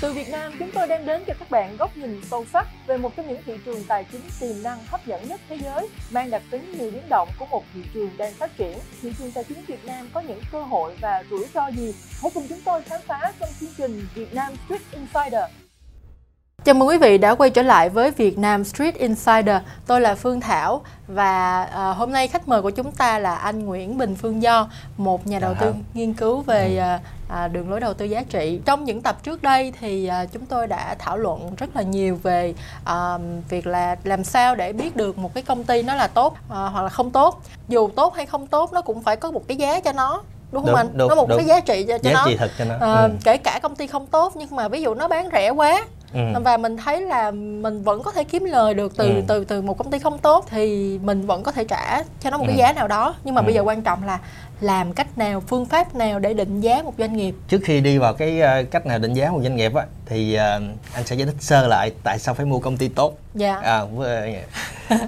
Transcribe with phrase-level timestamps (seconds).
[0.00, 2.96] Từ Việt Nam, chúng tôi đem đến cho các bạn góc nhìn sâu sắc về
[2.96, 6.30] một trong những thị trường tài chính tiềm năng hấp dẫn nhất thế giới, mang
[6.30, 8.78] đặc tính nhiều biến động của một thị trường đang phát triển.
[9.02, 11.94] Thị trường tài chính Việt Nam có những cơ hội và rủi ro gì?
[12.22, 15.44] Hãy cùng chúng tôi khám phá trong chương trình Việt Nam Street Insider.
[16.64, 19.56] Chào mừng quý vị đã quay trở lại với Việt Nam Street Insider.
[19.86, 23.66] Tôi là Phương Thảo và uh, hôm nay khách mời của chúng ta là anh
[23.66, 27.00] Nguyễn Bình Phương Do, một nhà đầu tư nghiên cứu về uh,
[27.44, 28.60] uh, đường lối đầu tư giá trị.
[28.64, 32.18] Trong những tập trước đây thì uh, chúng tôi đã thảo luận rất là nhiều
[32.22, 36.06] về uh, việc là làm sao để biết được một cái công ty nó là
[36.06, 37.42] tốt uh, hoặc là không tốt.
[37.68, 40.22] Dù tốt hay không tốt nó cũng phải có một cái giá cho nó
[40.52, 41.38] đúng không đúng, anh đúng, nó một đúng.
[41.38, 43.10] cái giá trị cho, cho giá nó trị thật cho nó à, ừ.
[43.24, 46.20] kể cả công ty không tốt nhưng mà ví dụ nó bán rẻ quá ừ.
[46.44, 49.22] và mình thấy là mình vẫn có thể kiếm lời được từ ừ.
[49.26, 52.38] từ từ một công ty không tốt thì mình vẫn có thể trả cho nó
[52.38, 52.58] một cái ừ.
[52.58, 53.44] giá nào đó nhưng mà ừ.
[53.44, 54.18] bây giờ quan trọng là
[54.60, 57.98] làm cách nào phương pháp nào để định giá một doanh nghiệp trước khi đi
[57.98, 60.40] vào cái ờ, cách nào định giá một doanh nghiệp á thì uh,
[60.92, 63.82] anh sẽ giải thích sơ lại tại sao phải mua công ty tốt dạ à,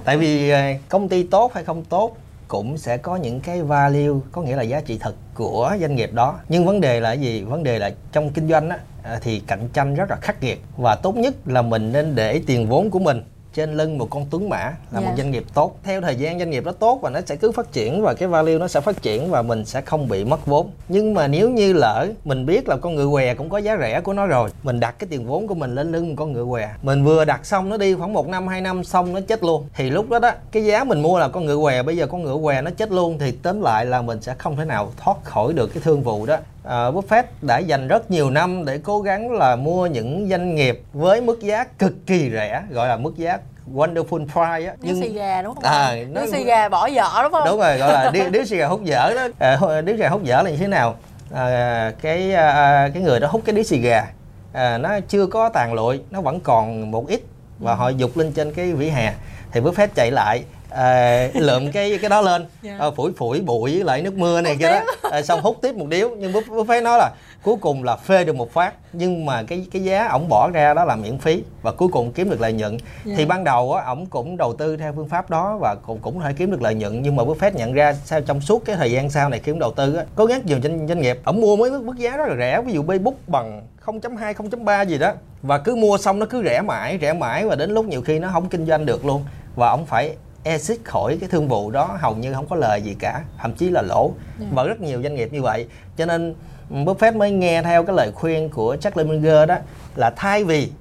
[0.05, 0.53] tại vì
[0.89, 2.17] công ty tốt hay không tốt
[2.53, 6.13] cũng sẽ có những cái value, có nghĩa là giá trị thật của doanh nghiệp
[6.13, 6.39] đó.
[6.49, 7.43] Nhưng vấn đề là gì?
[7.43, 10.61] Vấn đề là trong kinh doanh á à, thì cạnh tranh rất là khắc nghiệt.
[10.77, 14.25] Và tốt nhất là mình nên để tiền vốn của mình trên lưng một con
[14.29, 15.03] tuấn mã là yeah.
[15.03, 15.17] một dạ.
[15.17, 17.71] doanh nghiệp tốt theo thời gian doanh nghiệp đó tốt và nó sẽ cứ phát
[17.71, 20.71] triển và cái value nó sẽ phát triển và mình sẽ không bị mất vốn
[20.89, 24.01] nhưng mà nếu như lỡ mình biết là con ngựa què cũng có giá rẻ
[24.01, 26.69] của nó rồi mình đặt cái tiền vốn của mình lên lưng con ngựa què
[26.81, 29.65] mình vừa đặt xong nó đi khoảng một năm hai năm xong nó chết luôn
[29.73, 32.23] thì lúc đó đó cái giá mình mua là con ngựa què bây giờ con
[32.23, 35.23] ngựa què nó chết luôn thì tóm lại là mình sẽ không thể nào thoát
[35.23, 39.01] khỏi được cái thương vụ đó à, Buffett đã dành rất nhiều năm để cố
[39.01, 43.17] gắng là mua những doanh nghiệp với mức giá cực kỳ rẻ gọi là mức
[43.17, 43.37] giá
[43.73, 44.73] wonderful price á.
[44.81, 46.21] Nhưng xì gà đúng không à, nó...
[46.21, 47.43] điếu xì gà bỏ dở đúng không?
[47.45, 49.27] Đúng rồi gọi là điếu, điếu xì gà hút dở đó.
[49.39, 50.95] À, điếu xì gà hút dở là như thế nào?
[51.33, 54.07] À, cái à, cái người đó hút cái điếu xì gà
[54.53, 57.21] à, nó chưa có tàn lụi nó vẫn còn một ít
[57.59, 57.75] và ừ.
[57.75, 59.13] họ dục lên trên cái vỉa hè.
[59.51, 60.43] Thì Buffett chạy lại
[60.73, 62.41] à, lượm cái cái đó lên.
[62.41, 62.79] Yeah.
[62.79, 62.85] Dạ.
[62.85, 64.81] à, phủi phủi bụi với lại nước mưa này kia đó.
[65.11, 66.09] à, xong hút tiếp một điếu.
[66.09, 67.11] Nhưng Buffett nói là
[67.43, 68.73] cuối cùng là phê được một phát.
[68.93, 71.43] Nhưng mà cái cái giá ổng bỏ ra đó là miễn phí.
[71.61, 72.71] Và cuối cùng kiếm được lợi nhuận.
[72.71, 72.81] Yeah.
[73.05, 73.25] thì dạ.
[73.25, 76.33] ban đầu á ổng cũng đầu tư theo phương pháp đó và cũng cũng thể
[76.37, 77.01] kiếm được lợi nhuận.
[77.01, 79.71] Nhưng mà Buffett nhận ra sao trong suốt cái thời gian sau này kiếm đầu
[79.71, 82.35] tư á có rất nhiều doanh, doanh nghiệp ổng mua mấy mức, giá rất là
[82.35, 82.61] rẻ.
[82.61, 85.13] Ví dụ Facebook bằng 0.2 0.3 gì đó.
[85.41, 88.19] Và cứ mua xong nó cứ rẻ mãi rẻ mãi và đến lúc nhiều khi
[88.19, 89.23] nó không kinh doanh được luôn.
[89.55, 92.95] Và ông phải exit khỏi cái thương vụ đó hầu như không có lời gì
[92.99, 94.39] cả thậm chí là lỗ yeah.
[94.39, 94.47] Dạ.
[94.51, 95.67] và rất nhiều doanh nghiệp như vậy
[95.97, 96.35] cho nên
[96.69, 99.55] Buffett mới nghe theo cái lời khuyên của Jack Lemonger đó
[99.95, 100.71] là thay vì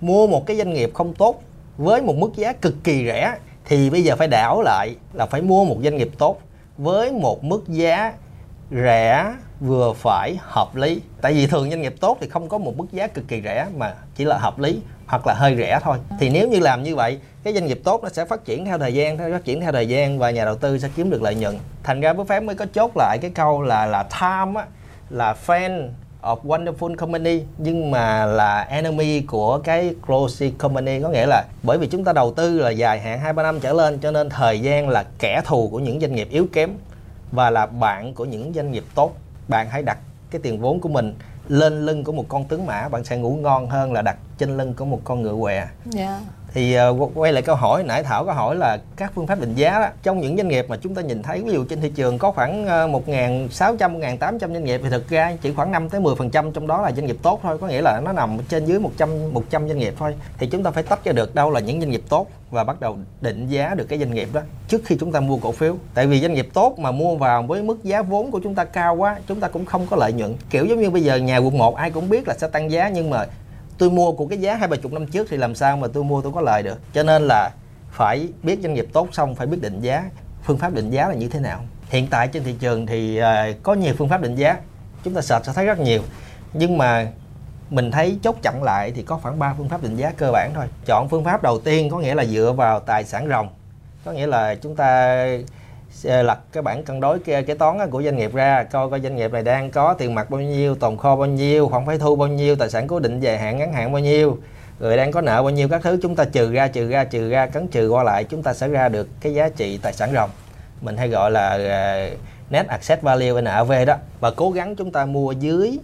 [0.00, 1.42] mua một cái doanh nghiệp không tốt
[1.76, 3.34] với một mức giá cực kỳ rẻ
[3.64, 6.40] thì bây giờ phải đảo lại là phải mua một doanh nghiệp tốt
[6.78, 8.12] với một mức giá
[8.70, 12.76] rẻ vừa phải hợp lý tại vì thường doanh nghiệp tốt thì không có một
[12.76, 14.80] mức giá cực kỳ rẻ mà chỉ là hợp lý
[15.12, 15.98] hoặc là hơi rẻ thôi.
[16.18, 18.78] Thì nếu như làm như vậy cái doanh nghiệp tốt nó sẽ phát triển theo
[18.78, 21.22] thời gian nó phát triển theo thời gian và nhà đầu tư sẽ kiếm được
[21.22, 21.58] lợi nhuận.
[21.82, 24.66] Thành ra Buffett mới có chốt lại cái câu là là time á,
[25.10, 25.88] là fan
[26.22, 27.42] of wonderful company.
[27.58, 31.00] Nhưng mà là enemy của cái glossy company.
[31.00, 33.60] Có nghĩa là bởi vì chúng ta đầu tư là dài hạn hai ba năm
[33.60, 36.70] trở lên cho nên thời gian là kẻ thù của những doanh nghiệp yếu kém
[37.32, 39.16] và là bạn của những doanh nghiệp tốt.
[39.48, 39.98] Bạn hãy đặt
[40.30, 41.14] cái tiền vốn của mình
[41.48, 44.56] lên lưng của một con tướng mã, bạn sẽ ngủ ngon hơn là đặt trên
[44.56, 46.20] lưng của một con ngựa què yeah.
[46.54, 49.54] Thì uh, quay lại câu hỏi nãy thảo có hỏi là các phương pháp định
[49.54, 51.92] giá đó trong những doanh nghiệp mà chúng ta nhìn thấy ví dụ trên thị
[51.94, 55.08] trường có khoảng ờ, một ngàn sáu trăm ngàn tám trăm doanh nghiệp thì thực
[55.08, 57.58] ra chỉ khoảng 5 tới 10 phần trăm trong đó là doanh nghiệp tốt thôi
[57.58, 60.14] có nghĩa là nó nằm trên dưới 100 100 doanh nghiệp thôi.
[60.38, 62.80] Thì chúng ta phải tách ra được đâu là những doanh nghiệp tốt và bắt
[62.80, 65.76] đầu định giá được cái doanh nghiệp đó trước khi chúng ta mua cổ phiếu.
[65.94, 68.64] Tại vì doanh nghiệp tốt mà mua vào với mức giá vốn của chúng ta
[68.64, 70.34] cao quá chúng ta cũng không có lợi nhuận.
[70.50, 72.88] Kiểu giống như bây giờ nhà quận 1 ai cũng biết là sẽ tăng giá
[72.88, 73.26] nhưng mà
[73.78, 76.04] tôi mua của cái giá hai ba chục năm trước thì làm sao mà tôi
[76.04, 76.80] mua tôi có lời được.
[76.92, 77.50] Cho nên là
[77.90, 80.04] phải biết doanh nghiệp tốt xong phải biết định giá.
[80.42, 81.60] Phương pháp định giá là như thế nào?
[81.88, 84.56] Hiện tại trên thị trường thì à, có nhiều phương pháp định giá.
[85.04, 86.02] Chúng ta search sẽ thấy rất nhiều.
[86.52, 87.06] Nhưng mà
[87.70, 90.50] mình thấy chốt chặn lại thì có khoảng 3 phương pháp định giá cơ bản
[90.54, 90.66] thôi.
[90.86, 93.48] Chọn phương pháp đầu tiên có nghĩa là dựa vào tài sản ròng.
[94.04, 95.26] Có nghĩa là chúng ta
[96.04, 99.16] lật cái bảng cân đối kế, kế toán của doanh nghiệp ra coi coi doanh
[99.16, 102.16] nghiệp này đang có tiền mặt bao nhiêu tồn kho bao nhiêu khoản phải thu
[102.16, 104.38] bao nhiêu tài sản cố định dài hạn ngắn hạn bao nhiêu
[104.82, 107.30] rồi đang có nợ bao nhiêu các thứ chúng ta trừ ra trừ ra trừ
[107.30, 110.10] ra cấn trừ qua lại chúng ta sẽ ra được cái giá trị tài sản
[110.12, 110.30] ròng.
[110.80, 112.10] Mình hay gọi là ờ,
[112.50, 113.96] net asset value NAV đó.
[114.20, 115.78] Và cố gắng chúng ta mua dưới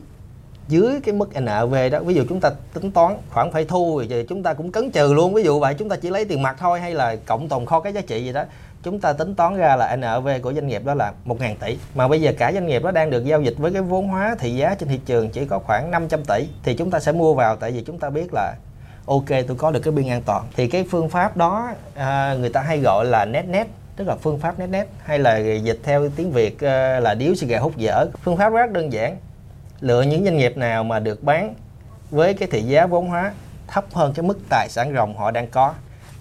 [0.68, 2.00] dưới cái mức NAV đó.
[2.00, 5.14] Ví dụ chúng ta tính toán khoản phải thu thì chúng ta cũng cấn trừ
[5.14, 5.34] luôn.
[5.34, 7.80] Ví dụ vậy chúng ta chỉ lấy tiền mặt thôi hay là cộng tồn kho
[7.80, 8.44] cái giá trị gì đó
[8.82, 11.78] chúng ta tính toán ra là NRV của doanh nghiệp đó là 1.000 tỷ.
[11.94, 14.36] Mà bây giờ cả doanh nghiệp đó đang được giao dịch với cái vốn hóa
[14.38, 17.34] thị giá trên thị trường chỉ có khoảng 500 tỷ thì chúng ta sẽ mua
[17.34, 18.54] vào tại vì chúng ta biết là
[19.06, 20.44] ok tôi có được cái biên an toàn.
[20.56, 23.66] Thì cái phương pháp đó à, người ta hay gọi là net net
[23.96, 27.34] tức là phương pháp net net hay là dịch theo tiếng việt à, là điếu
[27.34, 28.06] xì gà hút dở.
[28.22, 29.16] Phương pháp rất đơn giản
[29.80, 31.54] lựa những doanh nghiệp nào mà được bán
[32.10, 33.32] với cái thị giá vốn hóa
[33.68, 35.74] thấp hơn cái mức tài sản ròng họ đang có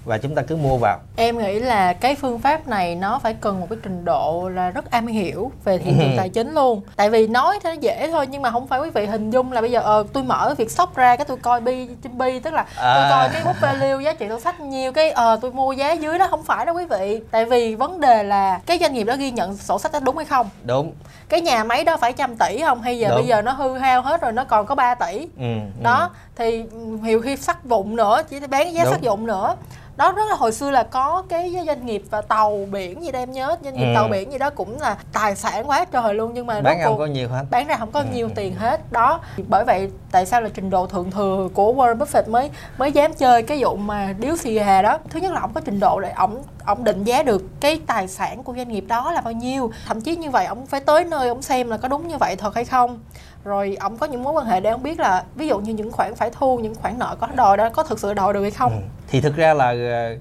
[0.07, 0.99] và chúng ta cứ mua vào.
[1.15, 4.69] Em nghĩ là cái phương pháp này nó phải cần một cái trình độ là
[4.69, 6.81] rất am hiểu về thị trường tài chính luôn.
[6.95, 9.51] Tại vì nói thì nó dễ thôi nhưng mà không phải quý vị hình dung
[9.51, 12.39] là bây giờ ờ tôi mở việc sóc ra cái tôi coi bi trên bi
[12.39, 12.93] tức là à.
[12.95, 15.91] tôi coi cái book value giá trị tôi sách nhiều cái ờ tôi mua giá
[15.91, 17.21] dưới đó không phải đâu quý vị.
[17.31, 20.17] Tại vì vấn đề là cái doanh nghiệp đó ghi nhận sổ sách đó đúng
[20.17, 20.49] hay không?
[20.63, 20.93] Đúng.
[21.29, 22.81] Cái nhà máy đó phải trăm tỷ không?
[22.81, 23.17] Hay giờ đúng.
[23.17, 25.27] bây giờ nó hư hao hết rồi nó còn có 3 tỷ.
[25.39, 25.45] Ừ,
[25.83, 26.26] đó ừ.
[26.37, 26.63] Thì
[27.01, 29.55] nhiều khi sắt vụn nữa chỉ bán giá sắt vụn nữa.
[29.97, 33.19] Đó rất là hồi xưa là có cái doanh nghiệp và tàu biển gì đó
[33.19, 33.91] em nhớ doanh nghiệp ừ.
[33.95, 36.97] tàu biển gì đó cũng là tài sản quá trời luôn nhưng mà bán không
[36.97, 37.45] có nhiều hết.
[37.51, 38.05] bán ra không có ừ.
[38.13, 38.91] nhiều tiền hết.
[38.91, 42.91] Đó bởi vậy tại sao là trình độ thượng thừa của Warren Buffett mới mới
[42.91, 44.97] dám chơi cái vụ mà điếu xì gà đó?
[45.09, 48.07] Thứ nhất là ông có trình độ để ông ông định giá được cái tài
[48.07, 49.71] sản của doanh nghiệp đó là bao nhiêu.
[49.87, 52.35] Thậm chí như vậy ông phải tới nơi ông xem là có đúng như vậy
[52.35, 52.99] thật hay không
[53.47, 55.91] rồi, ông có những mối quan hệ để ông biết là ví dụ như những
[55.91, 58.51] khoản phải thu, những khoản nợ có đòi đó, có thực sự đòi được hay
[58.51, 58.71] không?
[58.71, 58.79] Ừ.
[59.07, 60.17] thì thực ra là ờ,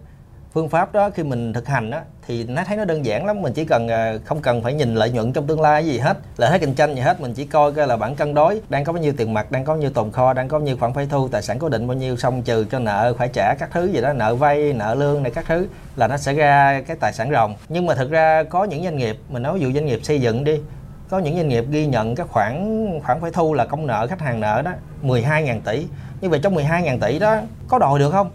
[0.52, 3.42] phương pháp đó khi mình thực hành đó thì nó thấy nó đơn giản lắm.
[3.42, 6.16] Mình chỉ cần ờ, không cần phải nhìn lợi nhuận trong tương lai gì hết,
[6.36, 7.20] lợi thế cạnh tranh gì hết.
[7.20, 9.64] Mình chỉ coi coi là bản cân đối, đang có bao nhiêu tiền mặt, đang
[9.64, 11.68] có bao nhiêu tồn kho, đang có bao nhiêu khoản phải thu, tài sản cố
[11.68, 14.72] định bao nhiêu, xong trừ cho nợ, phải trả các thứ gì đó, nợ vay,
[14.72, 17.54] nợ lương này các thứ là nó sẽ ra cái tài sản ròng.
[17.68, 20.20] Nhưng mà thực ra có những doanh nghiệp, mình nói ví dụ doanh nghiệp xây
[20.20, 20.60] dựng đi
[21.08, 24.20] có những doanh nghiệp ghi nhận cái khoản khoản phải thu là công nợ khách
[24.20, 24.72] hàng nợ đó
[25.02, 25.86] 12.000 tỷ
[26.20, 27.36] như vậy trong 12.000 tỷ đó
[27.68, 28.30] có đòi được không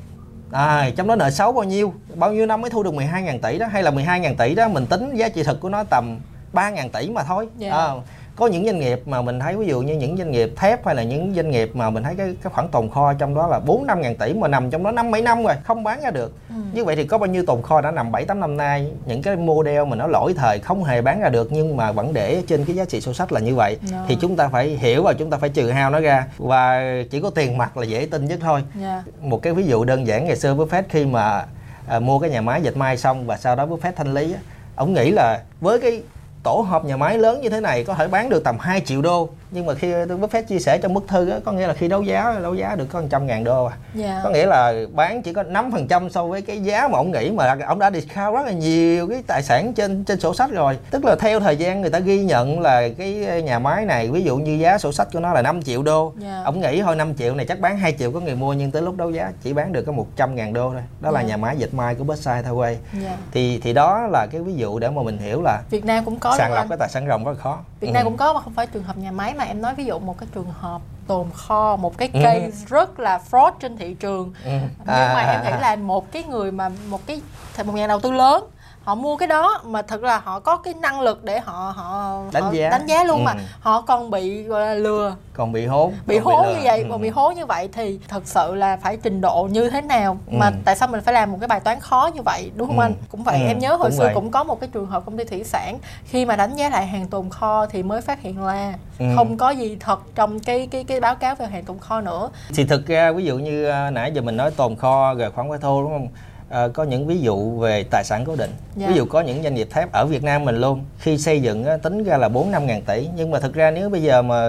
[0.51, 3.57] à, trong đó nợ xấu bao nhiêu bao nhiêu năm mới thu được 12.000 tỷ
[3.57, 6.19] đó hay là 12.000 tỷ đó mình tính giá trị thực của nó tầm
[6.53, 7.73] 3.000 tỷ mà thôi yeah.
[7.73, 7.77] Dạ.
[7.77, 7.94] à,
[8.36, 10.95] có những doanh nghiệp mà mình thấy ví dụ như những doanh nghiệp thép hay
[10.95, 13.60] là những doanh nghiệp mà mình thấy cái cái khoản tồn kho trong đó là
[13.60, 16.10] bốn năm ngàn tỷ mà nằm trong đó năm mấy năm rồi không bán ra
[16.10, 16.56] được ừ.
[16.74, 19.22] như vậy thì có bao nhiêu tồn kho đã nằm bảy tám năm nay những
[19.22, 22.44] cái model mà nó lỗi thời không hề bán ra được nhưng mà vẫn để
[22.48, 23.92] trên cái giá trị sổ sách là như vậy yeah.
[23.92, 24.06] Dạ.
[24.07, 27.22] thì chúng ta phải hiểu và chúng ta phải trừ hao nó ra và chỉ
[27.22, 29.06] có tiền mặt là dễ tin nhất thôi yeah.
[29.06, 29.12] Dạ.
[29.22, 31.45] một cái ví dụ đơn giản ngày xưa với Fed khi mà
[31.88, 34.36] à, mua cái nhà máy dệt may xong và sau đó với Fed thanh lý
[34.75, 36.01] ông nghĩ là với cái
[36.43, 39.01] tổ hợp nhà máy lớn như thế này có thể bán được tầm 2 triệu
[39.01, 41.74] đô nhưng mà khi tôi Buffett chia sẻ trong bức thư đó, có nghĩa là
[41.74, 43.77] khi đấu giá đấu giá được có 100 ngàn đô à.
[43.95, 44.09] Yeah.
[44.09, 44.21] Dạ.
[44.24, 47.57] có nghĩa là bán chỉ có 5% so với cái giá mà ông nghĩ mà
[47.68, 51.06] ông đã discount rất là nhiều cái tài sản trên trên sổ sách rồi tức
[51.06, 53.13] là theo thời gian người ta ghi nhận là cái
[53.44, 56.13] nhà máy này ví dụ như giá sổ sách của nó là 5 triệu đô
[56.21, 56.31] yeah.
[56.31, 56.42] Dạ.
[56.45, 58.81] ông nghĩ thôi 5 triệu này chắc bán 2 triệu có người mua nhưng tới
[58.81, 61.13] lúc đấu giá chỉ bán được có 100 ngàn đô thôi đó yeah.
[61.13, 61.27] là dạ.
[61.27, 63.18] nhà máy dệt may của Berkshire Hathaway yeah.
[63.31, 66.19] thì thì đó là cái ví dụ để mà mình hiểu là Việt Nam cũng
[66.19, 68.09] có sàng lọc cái tài sản ròng rất là khó Việt Nam ừ.
[68.09, 70.17] cũng có mà không phải trường hợp nhà máy mà em nói ví dụ một
[70.17, 72.51] cái trường hợp tồn kho một cái case ừ.
[72.67, 74.51] rất là fraud trên thị trường ừ.
[74.77, 77.21] nhưng à, mà em nghĩ là một cái người mà một cái
[77.65, 78.43] một nhà đầu tư lớn
[78.83, 82.19] họ mua cái đó mà thật là họ có cái năng lực để họ họ
[82.31, 83.24] đánh họ giá đánh giá luôn ừ.
[83.24, 86.81] mà họ còn bị gọi là lừa còn bị hố bị hố bị như vậy
[86.81, 86.88] ừ.
[86.89, 90.18] còn bị hố như vậy thì thật sự là phải trình độ như thế nào
[90.28, 90.38] ừ.
[90.38, 92.78] mà tại sao mình phải làm một cái bài toán khó như vậy đúng không
[92.78, 92.81] ừ.
[92.83, 93.48] anh cũng vậy ừ.
[93.48, 94.13] em nhớ hồi cũng xưa vậy.
[94.13, 96.88] cũng có một cái trường hợp công ty thủy sản khi mà đánh giá lại
[96.88, 99.06] hàng tồn kho thì mới phát hiện là ừ.
[99.16, 102.30] không có gì thật trong cái cái cái báo cáo về hàng tồn kho nữa
[102.56, 105.50] thì thực ra ví dụ như uh, nãy giờ mình nói tồn kho rồi khoản
[105.50, 106.07] phải thô đúng không
[106.51, 108.89] à, có những ví dụ về tài sản cố định yeah.
[108.89, 108.97] ví dạ.
[108.97, 111.77] dụ có những doanh nghiệp thép ở Việt Nam mình luôn khi xây dựng á,
[111.77, 114.47] tính ra là bốn năm ngàn tỷ nhưng mà thực ra nếu bây giờ mà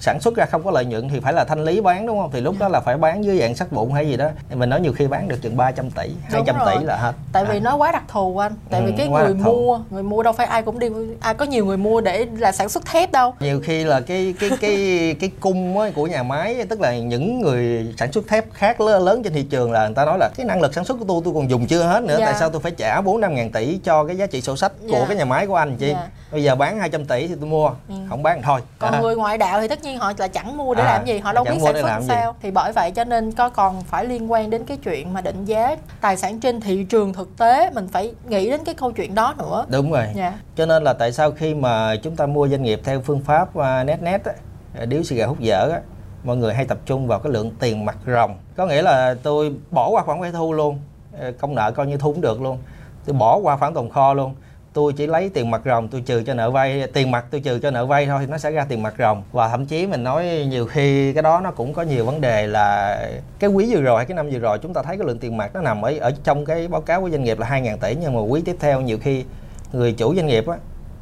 [0.00, 2.30] sản xuất ra không có lợi nhuận thì phải là thanh lý bán đúng không
[2.32, 4.80] thì lúc đó là phải bán dưới dạng sắt vụn hay gì đó mình nói
[4.80, 7.60] nhiều khi bán được chừng 300 tỷ 200 tỷ là hết tại vì à.
[7.60, 10.46] nó quá đặc thù anh tại ừ, vì cái người mua người mua đâu phải
[10.46, 10.88] ai cũng đi
[11.20, 14.34] ai có nhiều người mua để là sản xuất thép đâu nhiều khi là cái
[14.40, 18.80] cái cái cái cung của nhà máy tức là những người sản xuất thép khác
[18.80, 21.04] lớn trên thị trường là người ta nói là cái năng lực sản xuất của
[21.08, 22.20] tôi tôi còn dùng chưa hết nữa yeah.
[22.20, 22.40] tại dạ.
[22.40, 24.92] sao tôi phải trả 4 năm ngàn tỷ cho cái giá trị sổ sách yeah.
[24.92, 25.06] của dạ.
[25.08, 25.88] cái nhà máy của anh chị.
[25.88, 26.08] Dạ.
[26.32, 27.94] bây giờ bán 200 tỷ thì tôi mua ừ.
[28.08, 29.00] không bán thôi còn à.
[29.00, 31.32] người ngoại đạo thì tất nhiên họ là chẳng mua để à, làm gì họ
[31.32, 32.34] đâu biết sản xuất sao.
[32.42, 35.44] Thì bởi vậy cho nên có còn phải liên quan đến cái chuyện mà định
[35.44, 37.70] giá tài sản trên thị trường thực tế.
[37.70, 39.64] Mình phải nghĩ đến cái câu chuyện đó nữa.
[39.68, 40.04] Đúng rồi.
[40.16, 40.34] Yeah.
[40.56, 43.48] cho nên là tại sao khi mà chúng ta mua doanh nghiệp theo phương pháp
[43.58, 44.32] uh, net net á,
[44.84, 45.80] điếu xì gà hút dở á,
[46.24, 48.38] mọi người hay tập trung vào cái lượng tiền mặt ròng.
[48.56, 50.78] Có nghĩa là tôi bỏ qua khoản vay thu luôn
[51.18, 52.58] ờ, công nợ coi như thu cũng được luôn.
[53.04, 54.34] Tôi bỏ qua khoản tồn kho luôn
[54.78, 57.58] tôi chỉ lấy tiền mặt ròng tôi trừ cho nợ vay tiền mặt tôi trừ
[57.58, 59.22] cho nợ vay thôi thì nó sẽ ra tiền mặt ròng.
[59.32, 62.46] Và thậm chí mình nói nhiều khi cái đó nó cũng có nhiều vấn đề
[62.46, 62.98] là
[63.38, 65.36] cái quý vừa rồi hay cái năm vừa rồi chúng ta thấy cái lượng tiền
[65.36, 67.96] mặt nó nằm ở ở trong cái báo cáo của doanh nghiệp là 2.000 tỷ
[68.00, 69.24] nhưng mà quý tiếp theo nhiều khi
[69.72, 70.56] người chủ doanh nghiệp á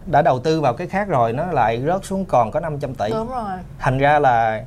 [0.07, 3.11] đã đầu tư vào cái khác rồi nó lại rớt xuống còn có 500 tỷ.
[3.11, 3.53] Đúng rồi.
[3.79, 4.65] Thành ra là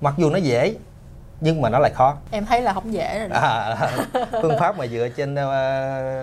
[0.00, 0.74] mặc dù nó dễ
[1.40, 3.36] nhưng mà nó lại khó em thấy là không dễ rồi đó.
[3.40, 3.76] à,
[4.42, 5.38] phương pháp mà dựa trên uh,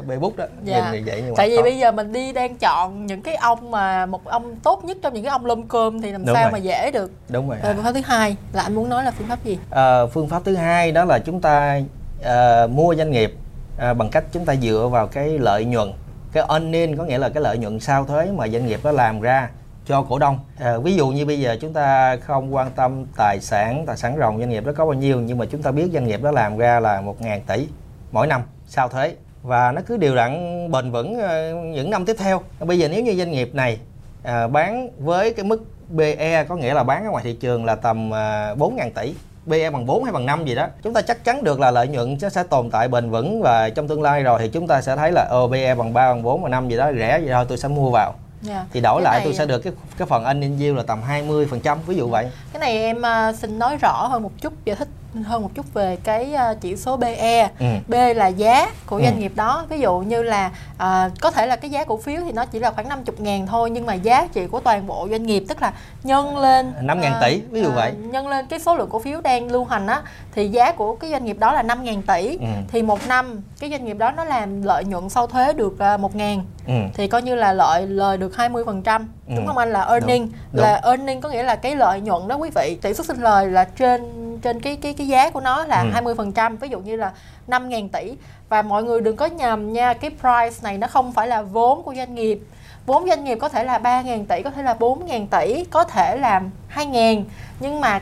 [0.08, 0.76] Facebook đó Dạ.
[0.92, 1.62] nhìn thì dễ nhưng mà tại vì khó.
[1.64, 5.14] bây giờ mình đi đang chọn những cái ông mà một ông tốt nhất trong
[5.14, 6.52] những cái ông lông cơm thì làm Đúng sao rồi.
[6.52, 9.28] mà dễ được đúng rồi phương pháp thứ hai là anh muốn nói là phương
[9.28, 11.80] pháp gì Ờ, phương pháp thứ hai đó là chúng ta
[12.24, 13.34] ờ, mua doanh nghiệp
[13.78, 15.94] ờ, bằng cách chúng ta dựa vào cái lợi nhuận
[16.34, 19.22] cái earning có nghĩa là cái lợi nhuận sau thuế mà doanh nghiệp đó làm
[19.22, 19.50] ra
[19.86, 20.40] cho cổ đông.
[20.60, 24.16] À, ví dụ như bây giờ chúng ta không quan tâm tài sản tài sản
[24.20, 26.32] ròng doanh nghiệp đó có bao nhiêu nhưng mà chúng ta biết doanh nghiệp đó
[26.32, 27.68] làm ra là 1.000 tỷ
[28.12, 29.16] mỗi năm sau thuế.
[29.42, 32.42] Và nó cứ đều đặn bền vững ờ, những năm tiếp theo.
[32.60, 33.80] Bây giờ nếu như doanh nghiệp này
[34.24, 37.76] à, bán với cái mức BE có nghĩa là bán ở ngoài thị trường là
[37.76, 39.14] tầm à, 4.000 tỷ
[39.46, 41.88] BE bằng 4 hay bằng 5 gì đó chúng ta chắc chắn được là lợi
[41.88, 43.42] nhuận sẽ, sẽ tồn tại bền vững.
[43.42, 46.14] Và trong tương lai rồi thì chúng ta sẽ thấy là ờ BE bằng 3
[46.14, 48.14] bằng 4 bằng 5 gì đó rẻ gì thôi tôi sẽ mua vào.
[48.44, 48.66] Dạ.
[48.74, 51.02] thì đổi Cái lại này- tôi sẽ được cái cái phần earning yield là tầm
[51.02, 54.76] 20% ví dụ vậy cái này em à, xin nói rõ hơn một chút giải
[54.76, 54.88] thích
[55.22, 57.66] hơn một chút về cái à, chỉ số PE ừ.
[57.88, 59.20] B là giá của doanh Ừ.
[59.20, 62.32] nghiệp đó ví dụ như là à, có thể là cái giá cổ phiếu thì
[62.32, 65.24] nó chỉ là khoảng 50 ngàn thôi nhưng mà giá trị của toàn bộ doanh
[65.24, 67.92] nghiệp tức là nhân lên 5.000 tỷ, ví dụ vậy.
[67.98, 70.02] nhân lên cái số lượng cổ phiếu đang lưu hành á
[70.36, 72.46] thì giá của cái doanh nghiệp đó là 5 ngàn tỷ Ừ.
[72.68, 75.98] thì một năm cái doanh nghiệp đó nó làm lợi nhuận sau thuế được à,
[75.98, 76.74] 1 ngàn Ừ.
[76.94, 79.34] thì coi như là lợi lời được 20% Ừ.
[79.36, 80.64] đúng không anh là earning Đúng.
[80.64, 83.48] là earning có nghĩa là cái lợi nhuận đó quý vị tỷ suất sinh lời
[83.48, 84.02] là trên
[84.42, 85.88] trên cái cái cái giá của nó là Ừ.
[85.94, 87.12] 20% ví dụ như là
[87.48, 88.14] 5.000 tỷ.
[88.50, 91.84] Và mọi người đừng có nhầm nha cái price này nó không phải là vốn
[91.84, 92.40] của doanh nghiệp.
[92.86, 96.18] Vốn doanh nghiệp có thể là 3.000 tỷ có thể là 4.000 tỷ có thể
[96.18, 96.42] là
[96.76, 97.24] 2.000
[97.60, 98.02] nhưng mà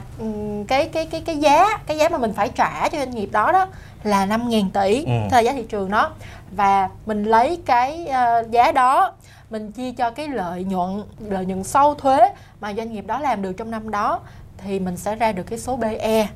[0.67, 3.51] cái cái cái cái giá cái giá mà mình phải trả cho doanh nghiệp đó
[3.51, 3.67] đó
[4.03, 5.11] là 5.000 tỷ Ừ.
[5.31, 6.11] là giá thị trường đó.
[6.51, 9.13] Và mình lấy cái ờ, giá đó
[9.49, 12.29] mình chia cho cái lợi nhuận lợi nhuận sau thuế
[12.61, 14.19] mà doanh nghiệp đó làm được trong năm đó
[14.57, 16.27] thì mình sẽ ra được cái số PE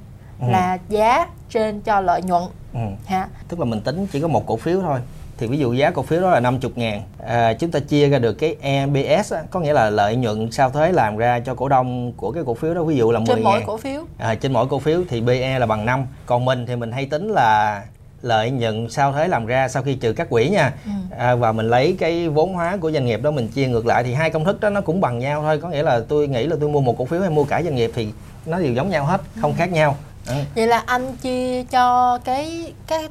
[0.42, 0.48] Ừ.
[0.52, 2.44] là giá trên cho lợi nhuận.
[2.74, 2.80] Ừ.
[3.06, 5.00] ha tức là mình tính chỉ có một cổ phiếu thôi.
[5.38, 7.02] Thì ví dụ giá cổ phiếu đó là 50 ngàn.
[7.28, 10.70] À, chúng ta chia ra được cái EPS á, có nghĩa là lợi nhuận sau
[10.70, 12.84] thuế làm ra cho cổ đông của cái cổ phiếu đó.
[12.84, 13.64] Ví dụ là 10 trên mỗi ngàn.
[13.68, 14.02] cổ phiếu.
[14.18, 17.06] À, trên mỗi cổ phiếu thì PE là bằng 5 còn mình thì mình hay
[17.06, 17.82] tính là
[18.22, 20.74] lợi nhuận sau thuế làm ra sau khi trừ các quỹ nha.
[20.86, 20.92] Ừ.
[21.18, 24.04] à, và mình lấy cái vốn hóa của doanh nghiệp đó mình chia ngược lại
[24.04, 25.60] thì hai công thức đó nó cũng bằng nhau thôi.
[25.62, 27.76] Có nghĩa là tôi nghĩ là tôi mua một cổ phiếu hay mua cả doanh
[27.76, 28.08] nghiệp thì
[28.46, 29.96] nó đều giống nhau hết không khác nhau
[30.28, 30.36] ừ.
[30.56, 33.08] vậy là anh chia cho cái cái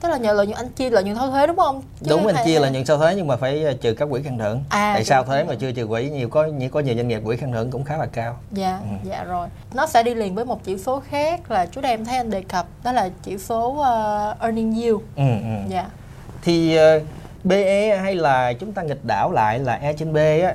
[0.00, 1.82] tức là nhờ lợi nhuận anh chia lợi nhuận sau thuế đúng không?
[2.00, 4.22] Chứ đúng hay- chia lợi nhuận sau thuế nhưng mà phải ờ, trừ các quỹ
[4.22, 4.64] khen thưởng.
[4.68, 7.20] À, tại sao thuế mà chưa trừ quỹ nhiều có nhiều có nhiều doanh nghiệp
[7.24, 8.36] quỹ khen thưởng cũng khá là cao.
[8.52, 9.08] Dạ Ừ.
[9.10, 9.48] dạ rồi.
[9.74, 12.30] Nó sẽ đi liền với một chỉ số khác là trước đây em thấy anh
[12.30, 14.98] đề cập đó là chỉ số uh, earning yield.
[15.16, 15.68] Ừ, ừ.
[15.68, 15.86] dạ.
[16.42, 17.00] Thì ờ,
[17.44, 20.54] BE hay là chúng ta nghịch đảo lại là E trên B á,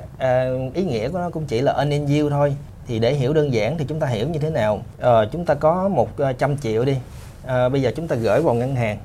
[0.74, 3.78] ý nghĩa của nó cũng chỉ là earning yield thôi thì để hiểu đơn giản
[3.78, 4.82] thì chúng ta hiểu như thế nào.
[5.00, 6.96] Ờ, chúng ta có một ờ, trăm triệu đi.
[7.46, 8.98] Ờ, bây giờ chúng ta gửi vào ngân hàng.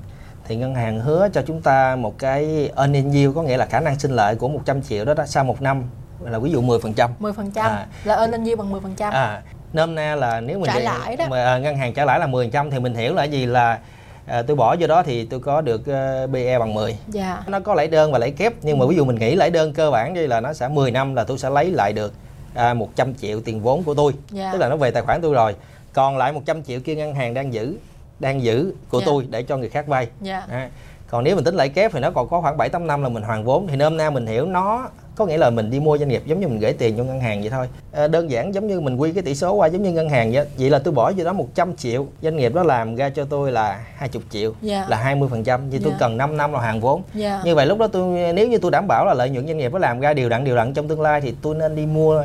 [0.48, 3.80] Thì ngân hàng hứa cho chúng ta một cái earning yield có nghĩa là khả
[3.80, 5.84] năng sinh lợi của 100 triệu đó, đó sau một năm
[6.22, 7.88] là ví dụ 10% 10% À.
[8.04, 9.42] là earning yield bằng 10% à
[9.74, 11.26] nôm na là nếu mình Trả để- lãi đó.
[11.30, 13.80] mà, à, ngân hàng trả lãi là 10% thì mình hiểu là gì là
[14.26, 17.44] à, tôi bỏ vô đó thì tôi có được ờ, PE bằng 10 dạ.
[17.48, 19.74] Nó có lãi đơn và lãi kép nhưng mà ví dụ mình nghĩ lãi đơn
[19.74, 22.14] cơ bản đây là nó sẽ 10 năm là tôi sẽ lấy lại được
[22.58, 24.52] à, 100 triệu tiền vốn của tôi Dạ.
[24.52, 25.56] tức là nó về tài khoản tôi rồi
[25.94, 27.78] còn lại 100 triệu kia ngân hàng đang giữ
[28.20, 29.06] đang giữ của Dạ.
[29.06, 30.70] tôi để cho người khác vay dạ À,
[31.10, 33.10] còn nếu mình tính lãi kép thì nó còn có khoảng 7 8 năm là
[33.10, 33.68] mình hoàn vốn.
[33.68, 36.40] Thì nôm na mình hiểu nó có nghĩa là mình đi mua doanh nghiệp giống
[36.40, 37.68] như mình gửi tiền cho ngân hàng vậy thôi.
[37.92, 40.32] À, đơn giản giống như mình quy cái tỷ số qua giống như ngân hàng
[40.34, 40.48] vậy.
[40.58, 42.06] Vậy là tôi bỏ vô đó 100 triệu.
[42.22, 44.86] Doanh nghiệp đó làm ra cho tôi là 20 triệu Dạ.
[44.90, 45.70] là 20 phần trăm.
[45.70, 45.98] Vì tôi Dạ.
[46.00, 47.02] cần 5 năm là hoàn vốn.
[47.14, 47.42] Dạ.
[47.46, 49.74] Như vậy lúc đó tôi nếu như tôi đảm bảo là lợi nhuận doanh nghiệp
[49.74, 52.24] nó làm ra đều đặn đều đặn trong tương lai thì tôi nên đi mua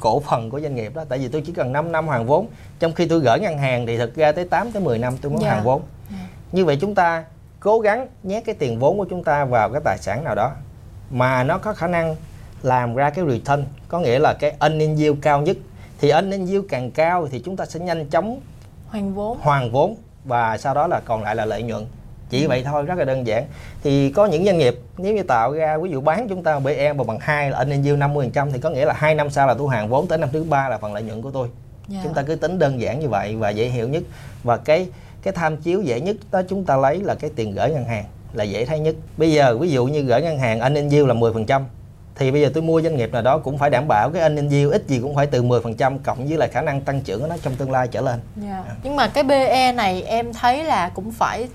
[0.00, 1.04] cổ phần của doanh nghiệp đó.
[1.08, 2.46] Tại vì tôi chỉ cần 5 năm hoàn vốn.
[2.78, 5.32] Trong khi tôi gửi ngân hàng thì thực ra tới 8 tới 10 năm tôi
[5.32, 5.50] muốn Dạ.
[5.50, 5.82] hoàn vốn.
[6.10, 6.16] Dạ.
[6.52, 7.24] như vậy chúng ta
[7.60, 10.52] cố gắng nhét cái tiền vốn của chúng ta vào cái tài sản nào đó
[11.10, 12.16] mà nó có khả năng
[12.62, 13.64] làm ra cái return.
[13.88, 15.56] Có nghĩa là cái earning yield cao nhất.
[16.00, 18.40] Thì earning yield càng cao thì chúng ta sẽ nhanh chóng
[18.88, 19.38] hoàn vốn.
[19.40, 21.86] hoàn vốn và sau đó là còn lại là lợi nhuận.
[22.30, 23.46] Chỉ vậy thôi rất là đơn giản.
[23.82, 26.92] Thì có những doanh nghiệp nếu như tạo ra ví dụ bán chúng ta BE
[26.92, 29.54] mà bằng hai là earning yield 50% thì có nghĩa là hai năm sau là
[29.54, 31.48] tôi hoàn vốn tới năm thứ ba là phần lợi nhuận của tôi.
[31.88, 32.00] Dạ.
[32.02, 34.02] chúng ta cứ tính đơn giản như vậy và dễ hiểu nhất.
[34.42, 34.88] Và cái
[35.26, 38.04] cái tham chiếu dễ nhất đó chúng ta lấy là cái tiền gửi ngân hàng
[38.32, 41.08] là dễ thấy nhất bây giờ ví dụ như gửi ngân hàng anh in yield
[41.08, 41.62] là 10%
[42.14, 44.34] thì bây giờ tôi mua doanh nghiệp nào đó cũng phải đảm bảo cái an
[44.34, 47.20] ninh yield ít gì cũng phải từ 10% cộng với lại khả năng tăng trưởng
[47.20, 48.20] của nó trong tương lai trở lên.
[48.42, 48.64] Yeah.
[48.68, 48.74] Dạ.
[48.82, 51.48] Nhưng mà cái BE này em thấy là cũng phải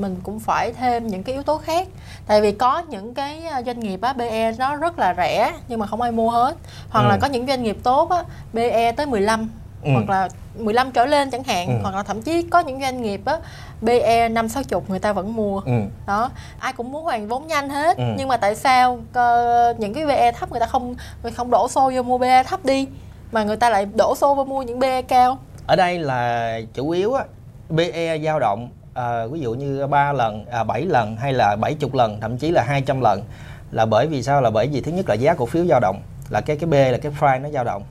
[0.00, 1.88] mình cũng phải thêm những cái yếu tố khác.
[2.26, 5.80] Tại vì có những cái à, doanh nghiệp á BE nó rất là rẻ nhưng
[5.80, 6.56] mà không ai mua hết.
[6.90, 7.08] Hoặc ừ.
[7.08, 9.50] là có những doanh nghiệp tốt á BE tới 15
[9.82, 9.90] ừ.
[9.92, 11.74] hoặc là 15 trở lên chẳng hạn ừ.
[11.82, 13.38] hoặc là thậm chí có những doanh nghiệp á
[13.80, 15.80] BE năm sáu chục người ta vẫn mua ừ.
[16.06, 18.04] đó ai cũng muốn hoàn vốn nhanh hết ừ.
[18.18, 21.68] nhưng mà tại sao uh, những cái BE thấp người ta không người không đổ
[21.68, 22.86] xô vô mua BE thấp đi
[23.32, 26.90] mà người ta lại đổ xô vô mua những BE cao ở đây là chủ
[26.90, 27.24] yếu á
[27.70, 31.90] BE dao động à, ví dụ như 3 lần à, 7 lần hay là 70
[31.92, 33.22] lần thậm chí là 200 lần
[33.70, 36.02] là bởi vì sao là bởi vì thứ nhất là giá cổ phiếu dao động
[36.28, 37.82] là cái cái B là cái price nó dao động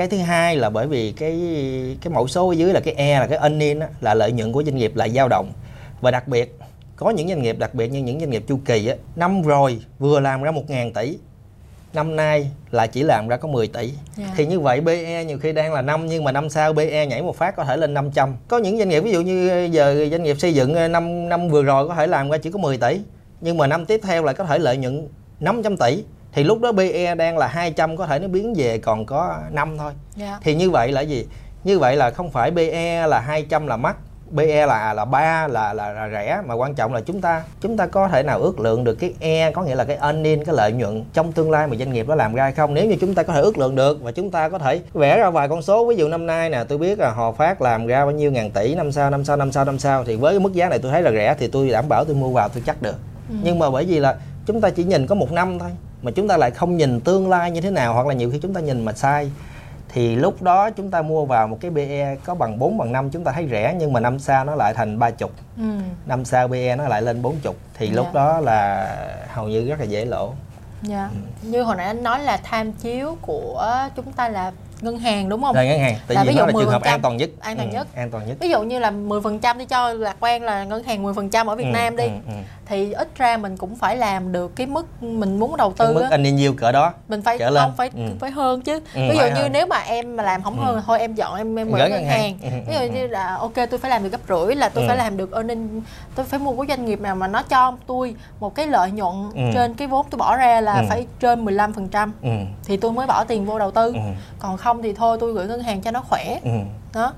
[0.00, 1.40] cái thứ hai là bởi vì cái
[2.00, 4.62] cái mẫu số ở dưới là cái e là cái earning là lợi nhuận của
[4.62, 5.52] doanh nghiệp là dao động
[6.00, 6.58] và đặc biệt
[6.96, 9.80] có những doanh nghiệp đặc biệt như những doanh nghiệp chu kỳ á, năm rồi
[9.98, 11.18] vừa làm ra 1.000 tỷ
[11.92, 13.92] năm nay là chỉ làm ra có 10 tỷ yeah.
[14.16, 14.34] Dạ.
[14.36, 17.22] thì như vậy PE nhiều khi đang là năm nhưng mà năm sau PE nhảy
[17.22, 20.22] một phát có thể lên 500 có những doanh nghiệp ví dụ như giờ doanh
[20.22, 23.00] nghiệp xây dựng năm năm vừa rồi có thể làm ra chỉ có 10 tỷ
[23.40, 25.08] nhưng mà năm tiếp theo lại có thể lợi nhuận
[25.40, 29.06] 500 tỷ thì lúc đó PE đang là 200 có thể nó biến về còn
[29.06, 30.30] có 5 thôi yeah.
[30.30, 30.38] Dạ.
[30.42, 31.26] thì như vậy là gì
[31.64, 33.96] như vậy là không phải PE là 200 là mắc
[34.36, 37.76] PE là là ba là, là là rẻ mà quan trọng là chúng ta chúng
[37.76, 40.54] ta có thể nào ước lượng được cái E có nghĩa là cái earning cái
[40.54, 42.96] lợi nhuận trong tương lai mà doanh nghiệp đó làm ra hay không nếu như
[43.00, 45.48] chúng ta có thể ước lượng được và chúng ta có thể vẽ ra vài
[45.48, 48.10] con số ví dụ năm nay nè tôi biết là Hòa Phát làm ra bao
[48.10, 50.52] nhiêu ngàn tỷ năm sau năm sau năm sau năm sau thì với cái mức
[50.52, 52.82] giá này tôi thấy là rẻ thì tôi đảm bảo tôi mua vào tôi chắc
[52.82, 52.96] được
[53.28, 53.34] ừ.
[53.42, 55.70] nhưng mà bởi vì là chúng ta chỉ nhìn có một năm thôi
[56.02, 58.38] mà chúng ta lại không nhìn tương lai như thế nào hoặc là nhiều khi
[58.42, 59.30] chúng ta nhìn mà sai
[59.92, 63.10] thì lúc đó chúng ta mua vào một cái BE có bằng 4 bằng 5
[63.10, 65.62] chúng ta thấy rẻ nhưng mà năm sau nó lại thành ba chục ừ.
[66.06, 67.96] năm sau BE nó lại lên bốn chục thì yeah.
[67.96, 68.20] lúc dạ.
[68.20, 68.88] đó là
[69.28, 70.32] hầu như rất là dễ lỗ
[70.82, 71.08] dạ.
[71.12, 71.48] ừ.
[71.48, 74.52] như hồi nãy anh nói là tham chiếu của chúng ta là
[74.82, 75.56] ngân hàng đúng không?
[75.56, 75.96] Là ngân hàng.
[76.06, 77.30] Tại là vì ví dụ là trường hợp an toàn nhất.
[77.40, 77.86] An toàn ừ, nhất.
[77.94, 78.36] An toàn nhất.
[78.40, 81.64] Ví dụ như là 10% đi cho lạc quan là ngân hàng 10% ở Việt
[81.64, 82.04] ừ, Nam đi.
[82.04, 82.32] Ừ, ừ.
[82.70, 85.94] Thì ít ra mình cũng phải làm được cái mức mình muốn đầu tư cái
[85.94, 86.92] mức anh nhiêu cỡ đó.
[87.08, 87.64] Mình phải trở lên.
[87.64, 88.02] không phải ừ.
[88.20, 88.80] phải hơn chứ.
[88.94, 89.52] Ừ, ví dụ như hơn.
[89.52, 90.64] nếu mà em mà làm không ừ.
[90.64, 92.20] hơn thôi em chọn em em mở ngân, ngân hàng.
[92.20, 92.38] hàng.
[92.42, 94.88] Ừ, ví dụ như là ok tôi phải làm được gấp rưỡi là tôi ừ.
[94.88, 95.82] phải làm được earning
[96.14, 99.14] tôi phải mua cái doanh nghiệp nào mà nó cho tôi một cái lợi nhuận
[99.34, 99.42] ừ.
[99.54, 100.86] trên cái vốn tôi bỏ ra là ừ.
[100.88, 102.30] phải trên 15% ừ.
[102.64, 103.92] thì tôi mới bỏ tiền vô đầu tư.
[103.94, 104.00] Ừ.
[104.38, 106.50] Còn không thì thôi tôi gửi ngân hàng cho nó khỏe ừ.
[106.94, 107.12] đó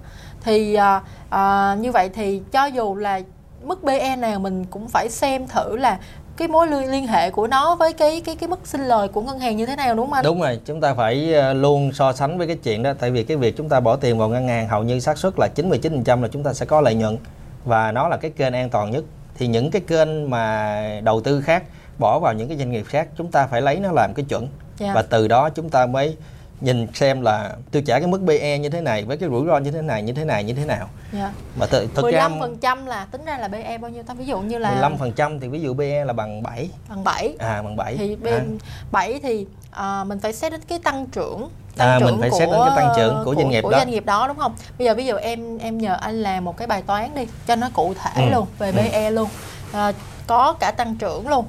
[0.44, 1.00] thì à,
[1.30, 3.20] à, như vậy thì cho dù là
[3.64, 5.98] mức BE nào mình cũng phải xem thử là
[6.36, 9.38] cái mối liên hệ của nó với cái cái cái mức sinh lời của ngân
[9.38, 10.24] hàng như thế nào đúng không anh?
[10.24, 13.24] Đúng rồi, chúng ta phải à, luôn so sánh với cái chuyện đó tại vì
[13.24, 16.22] cái việc chúng ta bỏ tiền vào ngân hàng hầu như xác suất là 99%
[16.22, 17.18] là chúng ta sẽ có lợi nhuận
[17.64, 19.04] và nó là cái kênh an toàn nhất.
[19.34, 21.62] Thì những cái kênh mà đầu tư khác
[21.98, 24.42] bỏ vào những cái doanh nghiệp khác chúng ta phải lấy nó làm cái chuẩn.
[24.42, 24.52] Yeah.
[24.78, 24.92] Dạ.
[24.94, 26.16] Và từ đó chúng ta mới
[26.62, 29.58] nhìn xem là tôi trả cái mức PE như thế này với cái rủi ro
[29.58, 30.88] như thế này như thế này như thế nào.
[31.12, 31.32] Dạ.
[31.58, 34.14] mà th- thực 15 phần trăm là tính ra là PE bao nhiêu ta?
[34.14, 37.04] Ví dụ như là 15 phần trăm thì ví dụ PE là bằng 7 bằng
[37.04, 38.66] 7 à bằng 7 thì bên à.
[38.92, 42.30] 7 thì à, mình phải xét đến cái tăng trưởng tăng à, trưởng mình phải
[42.30, 43.78] của, xét đến cái tăng trưởng của, của doanh nghiệp của đó.
[43.78, 44.54] doanh nghiệp đó đúng không?
[44.78, 47.56] Bây giờ ví dụ em em nhờ anh làm một cái bài toán đi cho
[47.56, 48.30] nó cụ thể ừ.
[48.32, 48.76] luôn về ừ.
[48.76, 49.28] PE luôn.
[49.72, 49.92] À,
[50.26, 51.44] có cả tăng trưởng luôn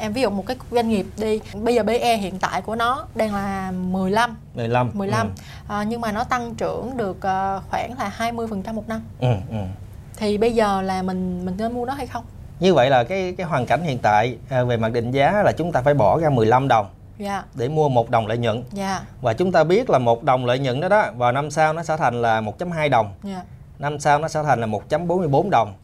[0.00, 3.06] em ví dụ một cái doanh nghiệp đi bây giờ PE hiện tại của nó
[3.14, 5.32] đang là 15 15 15 ừ.
[5.68, 9.56] à, nhưng mà nó tăng trưởng được uh, khoảng là 20% một năm ừ, ừ.
[10.16, 12.24] thì bây giờ là mình mình nên mua nó hay không
[12.60, 15.52] như vậy là cái cái hoàn cảnh hiện tại à, về mặt định giá là
[15.52, 16.86] chúng ta phải bỏ ra 15 đồng
[17.18, 17.30] yeah.
[17.30, 17.44] Dạ.
[17.54, 18.66] để mua một đồng lợi nhuận yeah.
[18.72, 19.02] Dạ.
[19.20, 21.82] và chúng ta biết là một đồng lợi nhuận đó đó vào năm sau nó
[21.82, 23.36] sẽ thành là 1.2 đồng yeah.
[23.36, 23.42] Dạ.
[23.78, 25.74] năm sau nó sẽ thành là 1.44 đồng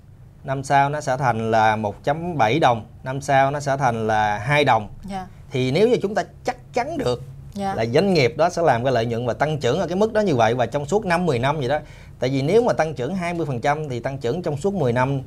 [0.45, 4.65] năm sau nó sẽ thành là 1.7 đồng năm sau nó sẽ thành là 2
[4.65, 5.11] đồng yeah.
[5.11, 5.27] Dạ.
[5.51, 7.23] thì nếu như chúng ta chắc chắn được
[7.59, 7.77] yeah.
[7.77, 7.85] Dạ.
[7.85, 10.13] là doanh nghiệp đó sẽ làm cái lợi nhuận và tăng trưởng ở cái mức
[10.13, 11.79] đó như vậy và trong suốt năm 10 năm gì đó
[12.19, 15.21] tại vì nếu mà tăng trưởng 20% thì tăng trưởng trong suốt 10 năm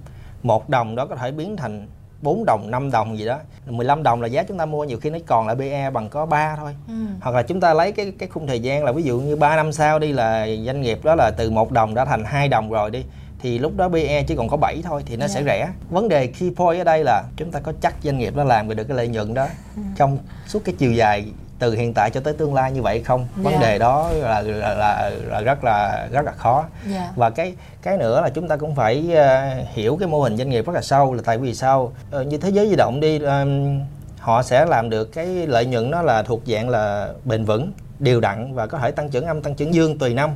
[0.44, 1.88] một đồng đó có thể biến thành
[2.22, 5.10] 4 đồng, 5 đồng gì đó 15 đồng là giá chúng ta mua nhiều khi
[5.10, 6.94] nó còn lại PE bằng có 3 thôi ừ.
[7.22, 9.56] Hoặc là chúng ta lấy cái cái khung thời gian là ví dụ như 3
[9.56, 12.72] năm sau đi là doanh nghiệp đó là từ một đồng đã thành 2 đồng
[12.72, 13.04] rồi đi
[13.40, 15.32] thì lúc đó PE chỉ còn có 7 thôi thì nó yeah.
[15.32, 15.46] sẽ dạ.
[15.46, 15.70] rẻ.
[15.90, 18.76] Vấn đề key point ở đây là chúng ta có chắc doanh nghiệp nó làm
[18.76, 19.82] được cái lợi nhuận đó ừ.
[19.96, 21.26] trong suốt cái chiều dài
[21.60, 23.64] từ hiện tại cho tới tương lai như vậy không vấn yeah.
[23.64, 23.70] Dạ.
[23.70, 26.94] đề đó là, là là là rất là rất là khó yeah.
[26.94, 27.12] Dạ.
[27.16, 30.50] và cái cái nữa là chúng ta cũng phải uh, hiểu cái mô hình doanh
[30.50, 33.20] nghiệp rất là sâu là tại vì sao uh, như thế giới di động đi
[33.20, 33.80] um,
[34.20, 38.20] họ sẽ làm được cái lợi nhuận nó là thuộc dạng là bền vững đều
[38.20, 40.30] đặn và có thể tăng trưởng âm tăng trưởng dương tùy năm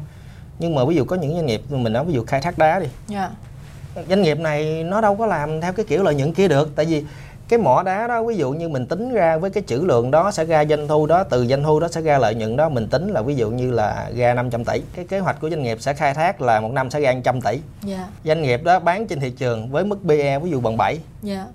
[0.62, 2.80] nhưng mà ví dụ có những doanh nghiệp mình nói ví dụ khai thác đá
[2.80, 2.88] đi.
[3.15, 3.32] Yeah.
[3.95, 4.02] Dạ.
[4.10, 6.76] doanh nghiệp này nó đâu có làm theo cái kiểu lợi nhuận kia được.
[6.76, 7.06] Tại vì
[7.47, 10.32] cái mỏ đá đó ví dụ như mình tính ra với cái trữ lượng đó
[10.32, 12.88] sẽ ra doanh thu đó từ doanh thu đó sẽ ra lợi nhuận đó mình
[12.88, 14.82] tính là ví dụ như là ra 500 tỷ.
[14.95, 17.41] Cái kế hoạch của doanh nghiệp sẽ khai thác là một năm sẽ ra 100
[17.41, 17.60] tỷ.
[17.84, 18.08] Dạ.
[18.24, 21.45] Doanh nghiệp đó bán trên thị trường với mức PE ví dụ bằng 7 dạ.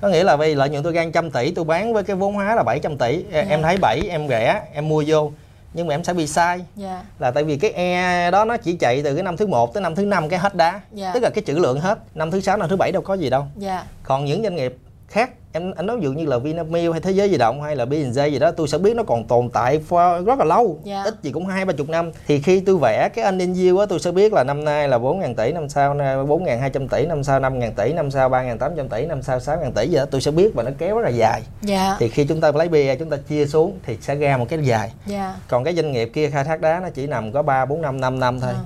[0.00, 2.34] Có nghĩa là vì lợi nhuận tôi ra 100 tỷ tôi bán với cái vốn
[2.34, 3.24] hóa là 700 tỷ.
[3.32, 3.44] Dạ.
[3.48, 5.30] em thấy 7 em rẻ em mua vô
[5.72, 6.64] nhưng mà em sẽ bị sai.
[6.76, 7.02] Dạ.
[7.18, 9.82] Là tại vì cái e đó nó chỉ chạy từ cái năm thứ 1 tới
[9.82, 10.80] năm thứ năm cái hết đá.
[10.92, 11.10] Dạ.
[11.14, 11.98] tức là cái trữ lượng hết.
[12.14, 13.46] Năm thứ sáu năm thứ bảy đâu có gì đâu.
[13.56, 13.84] Dạ.
[14.02, 14.76] Còn những doanh nghiệp
[15.08, 17.76] khác em anh nói ví dụ như là Vinamilk hay Thế giới di động hay
[17.76, 20.78] là B&J gì đó tôi sẽ biết nó còn tồn tại for rất là lâu
[20.84, 21.02] Dạ.
[21.04, 22.10] ít gì cũng hai ba chục năm.
[22.26, 24.98] Thì khi tôi vẽ cái anh yield á tôi sẽ biết là năm nay là
[24.98, 29.22] 4.000 tỷ năm sau 4.200 tỷ năm sau 5.000 tỷ năm sau 3.800 tỷ năm
[29.22, 30.04] sau 6.000 tỷ gì đó.
[30.10, 31.42] Tôi sẽ biết và nó kéo rất là dài.
[31.62, 31.96] Dạ.
[31.98, 34.58] Thì khi chúng ta lấy PE chúng ta chia xuống thì sẽ ra một cái
[34.62, 34.92] dài.
[35.06, 35.34] Dạ.
[35.48, 38.00] Còn cái doanh nghiệp kia khai thác đá nó chỉ nằm có 3 4 năm
[38.00, 38.50] 5 năm thôi.
[38.54, 38.60] Ờ.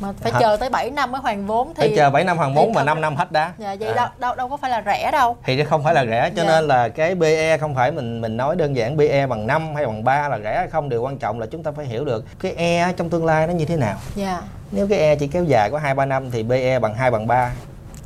[0.00, 0.40] mà phải Hả?
[0.40, 2.80] chờ tới 7 năm mới hoàn vốn thì phải chờ 7 năm hoàn vốn mà
[2.80, 3.94] không- 5 năm hết đá dạ vậy À.
[3.94, 6.42] đâu đâu đâu có phải là rẻ đâu thì nó không phải là rẻ cho
[6.42, 6.48] Dạ.
[6.48, 9.86] nên là cái PE không phải mình mình nói đơn giản PE bằng 5 hay
[9.86, 12.24] bằng 3 là rẻ hay không điều quan trọng là chúng ta phải hiểu được
[12.40, 15.44] cái E trong tương lai nó như thế nào dạ nếu cái E chỉ kéo
[15.44, 17.52] dài có 2 3 năm thì PE bằng 2 bằng 3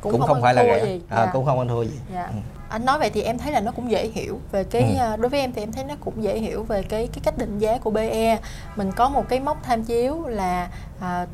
[0.01, 1.01] cũng, không, ăn phải là rẻ gì.
[1.09, 1.29] À, Dạ.
[1.33, 2.29] cũng không ăn thua gì Dạ.
[2.69, 4.99] Anh nói vậy thì em thấy là nó cũng dễ hiểu về cái Ừ.
[4.99, 7.37] à, đối với em thì em thấy nó cũng dễ hiểu về cái cái cách
[7.37, 8.37] định giá của BE.
[8.75, 10.67] Mình có một cái mốc tham chiếu là
[10.99, 11.25] à,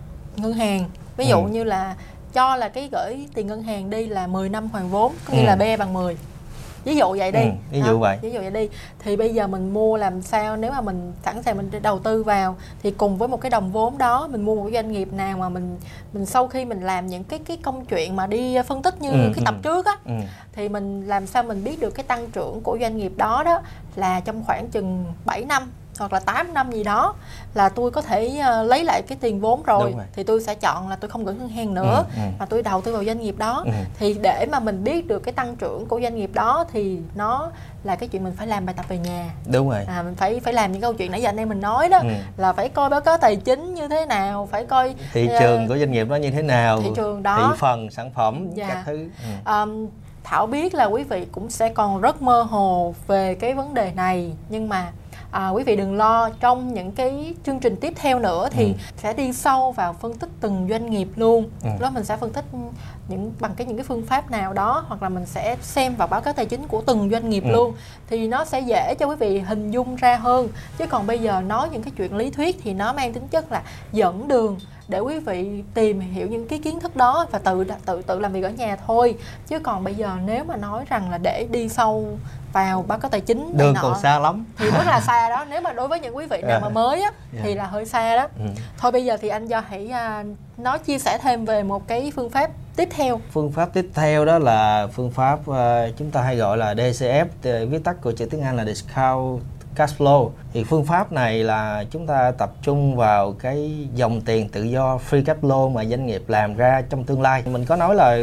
[0.41, 0.83] ngân hàng.
[1.17, 1.49] Ví dụ Ừ.
[1.49, 1.95] như là
[2.33, 5.39] cho là cái gửi tiền ngân hàng đi là 10 năm hoàn vốn, có nghĩa
[5.43, 5.45] Ừ.
[5.45, 6.17] là BE bằng 10.
[6.83, 7.39] Ví dụ vậy đi.
[7.39, 8.17] Ừ, ví dụ vậy.
[8.21, 8.69] Ví dụ vậy đi.
[8.99, 12.23] Thì bây giờ mình mua làm sao nếu mà mình sẵn sàng mình đầu tư
[12.23, 15.13] vào thì cùng với một cái đồng vốn đó mình mua một cái doanh nghiệp
[15.13, 15.77] nào mà mình
[16.13, 19.09] mình sau khi mình làm những cái cái công chuyện mà đi phân tích như
[19.11, 19.59] Ừ, cái tập ừ.
[19.63, 20.11] trước á ừ.
[20.53, 23.61] thì mình làm sao mình biết được cái tăng trưởng của doanh nghiệp đó đó
[23.95, 27.13] là trong khoảng chừng 7 năm hoặc là 8 năm gì đó
[27.53, 30.03] là tôi có thể ờ, lấy lại cái tiền vốn rồi, rồi.
[30.13, 32.29] thì tôi sẽ chọn là tôi không gửi ngân hàng nữa Ừ, ừ.
[32.39, 33.71] mà tôi đầu tư vào doanh nghiệp đó Ừ.
[33.99, 37.51] thì để mà mình biết được cái tăng trưởng của doanh nghiệp đó thì nó
[37.83, 40.39] là cái chuyện mình phải làm bài tập về nhà đúng rồi à, mình phải
[40.39, 42.07] phải làm những câu chuyện nãy giờ anh em mình nói đó Ừ.
[42.37, 45.67] là phải coi báo cáo tài chính như thế nào phải coi thị ờ, trường
[45.67, 47.35] của doanh nghiệp nó như thế nào thị trường đó.
[47.37, 48.67] thị phần sản phẩm Dạ.
[48.67, 49.07] các thứ
[49.45, 49.51] ừ.
[49.53, 49.87] Um,
[50.23, 53.91] Thảo biết là quý vị cũng sẽ còn rất mơ hồ về cái vấn đề
[53.95, 54.91] này nhưng mà
[55.31, 58.73] à, quý vị đừng lo trong những cái chương trình tiếp theo nữa thì Ừ.
[58.97, 61.69] sẽ đi sâu vào phân tích từng doanh nghiệp luôn Ừ.
[61.79, 62.45] đó mình sẽ phân tích
[63.07, 66.07] những bằng cái những cái phương pháp nào đó hoặc là mình sẽ xem vào
[66.07, 67.51] báo cáo tài chính của từng doanh nghiệp Ừ.
[67.51, 67.73] luôn
[68.09, 71.41] thì nó sẽ dễ cho quý vị hình dung ra hơn chứ còn bây giờ
[71.41, 73.61] nói những cái chuyện lý thuyết thì nó mang tính chất là
[73.91, 74.57] dẫn đường
[74.89, 78.33] để quý vị tìm hiểu những cái kiến thức đó và tự tự tự làm
[78.33, 79.15] việc ở nhà thôi.
[79.47, 82.17] Chứ còn bây giờ nếu mà nói rằng là để đi sâu
[82.53, 84.45] vào báo cáo tài chính đường nọ còn xa lắm.
[84.57, 85.45] thì rất là xa đó.
[85.49, 87.39] Nếu mà đối với những quý vị nào mà mới á Dạ.
[87.43, 88.27] thì là hơi xa đó.
[88.39, 88.45] Ừ.
[88.77, 90.23] thôi bây giờ thì anh do hãy à,
[90.57, 93.21] nói chia sẻ thêm về một cái phương pháp tiếp theo.
[93.31, 97.25] Phương pháp tiếp theo đó là phương pháp ờ, chúng ta hay gọi là DCF
[97.69, 99.41] viết tắt của chữ tiếng Anh là discount
[99.79, 100.29] cash flow.
[100.53, 104.99] Thì phương pháp này là chúng ta tập trung vào cái dòng tiền tự do
[105.09, 107.43] free cash flow mà doanh nghiệp làm ra trong tương lai.
[107.45, 108.17] Mình có nói là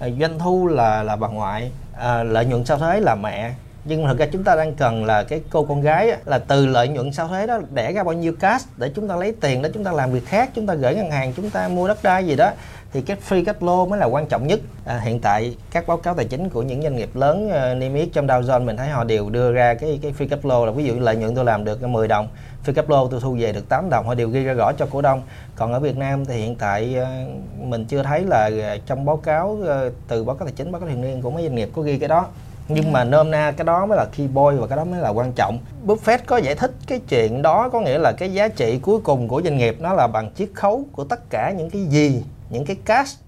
[0.00, 3.52] ờ, doanh thu là là bà ngoại à, lợi nhuận sau thuế là mẹ.
[3.84, 6.66] Nhưng thực ra chúng ta đang cần là cái cô con gái á, là từ
[6.66, 9.62] lợi nhuận sau thuế đó đẻ ra bao nhiêu cash để chúng ta lấy tiền
[9.62, 12.02] đó chúng ta làm việc khác chúng ta gửi ngân hàng chúng ta mua đất
[12.02, 12.50] đai gì đó
[12.92, 14.60] thì cái free cash flow mới là quan trọng nhất.
[14.84, 17.94] À, hiện tại các báo cáo tài chính của những doanh nghiệp lớn uh, niêm
[17.94, 20.66] yết trong Dow Jones mình thấy họ đều đưa ra cái cái free cash flow
[20.66, 22.28] là ví dụ lợi nhuận tôi làm được 10 đồng
[22.66, 24.86] free cash flow tôi thu về được 8 đồng họ đều ghi ra rõ cho
[24.90, 25.22] cổ đông.
[25.56, 27.06] Còn ở Việt Nam thì hiện tại ờ,
[27.58, 30.80] mình chưa thấy là ờ, trong báo cáo ờ, từ báo cáo tài chính báo
[30.80, 32.26] cáo thường niên của mấy doanh nghiệp có ghi cái đó.
[32.68, 35.08] Nhưng mà nôm na cái đó mới là key point và cái đó mới là
[35.08, 35.58] quan trọng.
[35.86, 39.28] Buffett có giải thích cái chuyện đó có nghĩa là cái giá trị cuối cùng
[39.28, 42.64] của doanh nghiệp nó là bằng chiết khấu của tất cả những cái gì những
[42.64, 43.18] cái cash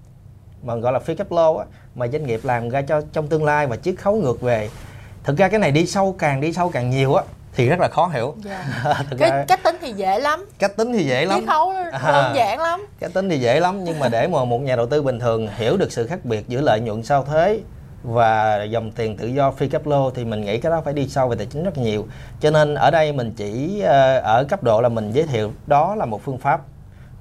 [0.63, 3.43] mà gọi là free cash flow á, mà doanh nghiệp làm ra cho trong tương
[3.45, 4.69] lai và chiết khấu ngược về.
[5.23, 7.23] Thực ra cái này đi sâu càng đi sâu càng nhiều á
[7.55, 8.35] thì rất là khó hiểu.
[8.45, 8.65] Dạ.
[9.09, 10.45] thực cái ra cách tính thì dễ lắm.
[10.59, 11.39] Cách tính thì dễ lắm.
[11.39, 12.11] chiết khấu À.
[12.11, 12.87] đơn giản lắm.
[12.99, 15.47] Cách tính thì dễ lắm nhưng mà để mà một nhà đầu tư bình thường
[15.57, 17.59] hiểu được sự khác biệt giữa lợi nhuận sau thuế
[18.03, 21.07] và dòng tiền tự do free cash flow thì mình nghĩ cái đó phải đi
[21.07, 22.07] sâu về tài chính rất nhiều.
[22.39, 25.95] Cho nên ở đây mình chỉ ờ, ở cấp độ là mình giới thiệu đó
[25.95, 26.61] là một phương pháp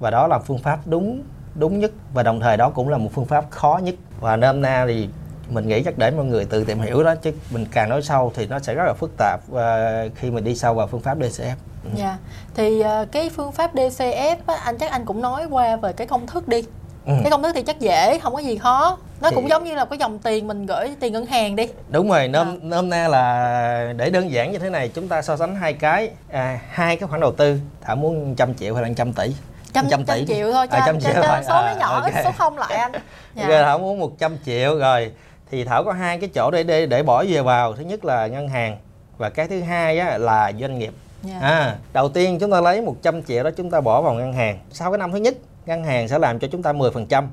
[0.01, 1.23] và đó là phương pháp đúng
[1.55, 4.61] đúng nhất và đồng thời đó cũng là một phương pháp khó nhất và nôm
[4.63, 5.09] na thì
[5.49, 8.33] mình nghĩ chắc để mọi người tự tìm hiểu đó chứ mình càng nói sâu
[8.35, 11.19] thì nó sẽ rất là phức tạp ờ, khi mình đi sâu vào phương pháp
[11.19, 11.91] DCF Ừ.
[11.97, 12.19] Dạ.
[12.55, 16.07] Thì ờ, cái phương pháp DCF á, anh chắc anh cũng nói qua về cái
[16.07, 16.63] công thức đi.
[17.07, 17.13] Ừ.
[17.23, 18.99] Cái công thức thì chắc dễ, không có gì khó.
[19.21, 21.69] Nó Thì- cũng giống như là cái dòng tiền mình gửi tiền ngân hàng đi.
[21.91, 22.27] đúng rồi À.
[22.27, 25.73] nôm nôm na là để đơn giản như thế này chúng ta so sánh hai
[25.73, 29.35] cái à, hai cái khoản đầu tư thảo muốn trăm triệu hay là trăm tỷ
[29.75, 30.25] trăm, trăm trăm tỷ.
[30.35, 31.39] triệu thôi cho, À, trăm triệu cho thôi.
[31.43, 32.13] số nó À, nhỏ ok.
[32.25, 32.93] số không lại anh
[33.35, 33.49] dạ.
[33.49, 35.13] Rồi Thảo muốn 100 triệu rồi
[35.51, 38.27] thì Thảo có hai cái chỗ để để để bỏ về vào thứ nhất là
[38.27, 38.79] ngân hàng
[39.19, 41.39] và cái thứ hai á, là doanh nghiệp Dạ.
[41.41, 44.59] à, đầu tiên chúng ta lấy 100 triệu đó chúng ta bỏ vào ngân hàng
[44.73, 45.35] sau cái năm thứ nhất
[45.67, 47.25] ngân hàng sẽ làm cho chúng ta 10%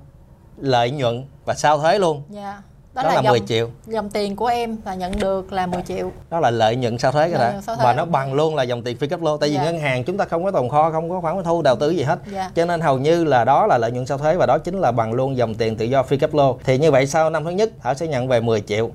[0.57, 2.57] lợi nhuận và sau thuế luôn dạ
[3.03, 3.69] đó, đó, là, là, 10 dòng, triệu.
[3.87, 6.11] dòng tiền của em và nhận được là 10 triệu.
[6.29, 7.83] Đó là lợi nhuận sau thuế cái sau thuế.
[7.85, 9.63] và nó bằng luôn là dòng tiền free cash flow tại vì Dạ.
[9.63, 12.03] ngân hàng chúng ta không có tồn kho không có khoản thu đầu tư gì
[12.03, 12.19] hết.
[12.33, 12.51] Dạ.
[12.55, 14.91] Cho nên hầu như là đó là lợi nhuận sau thuế và đó chính là
[14.91, 16.57] bằng luôn dòng tiền tự do free cash flow.
[16.63, 18.89] Thì như vậy sau năm thứ nhất Thảo sẽ nhận về 10 triệu.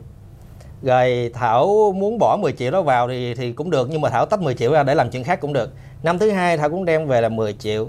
[0.82, 4.26] Rồi Thảo muốn bỏ 10 triệu đó vào thì thì cũng được nhưng mà Thảo
[4.26, 5.70] tách 10 triệu ra để làm chuyện khác cũng được.
[6.02, 7.88] Năm thứ hai Thảo cũng đem về là 10 triệu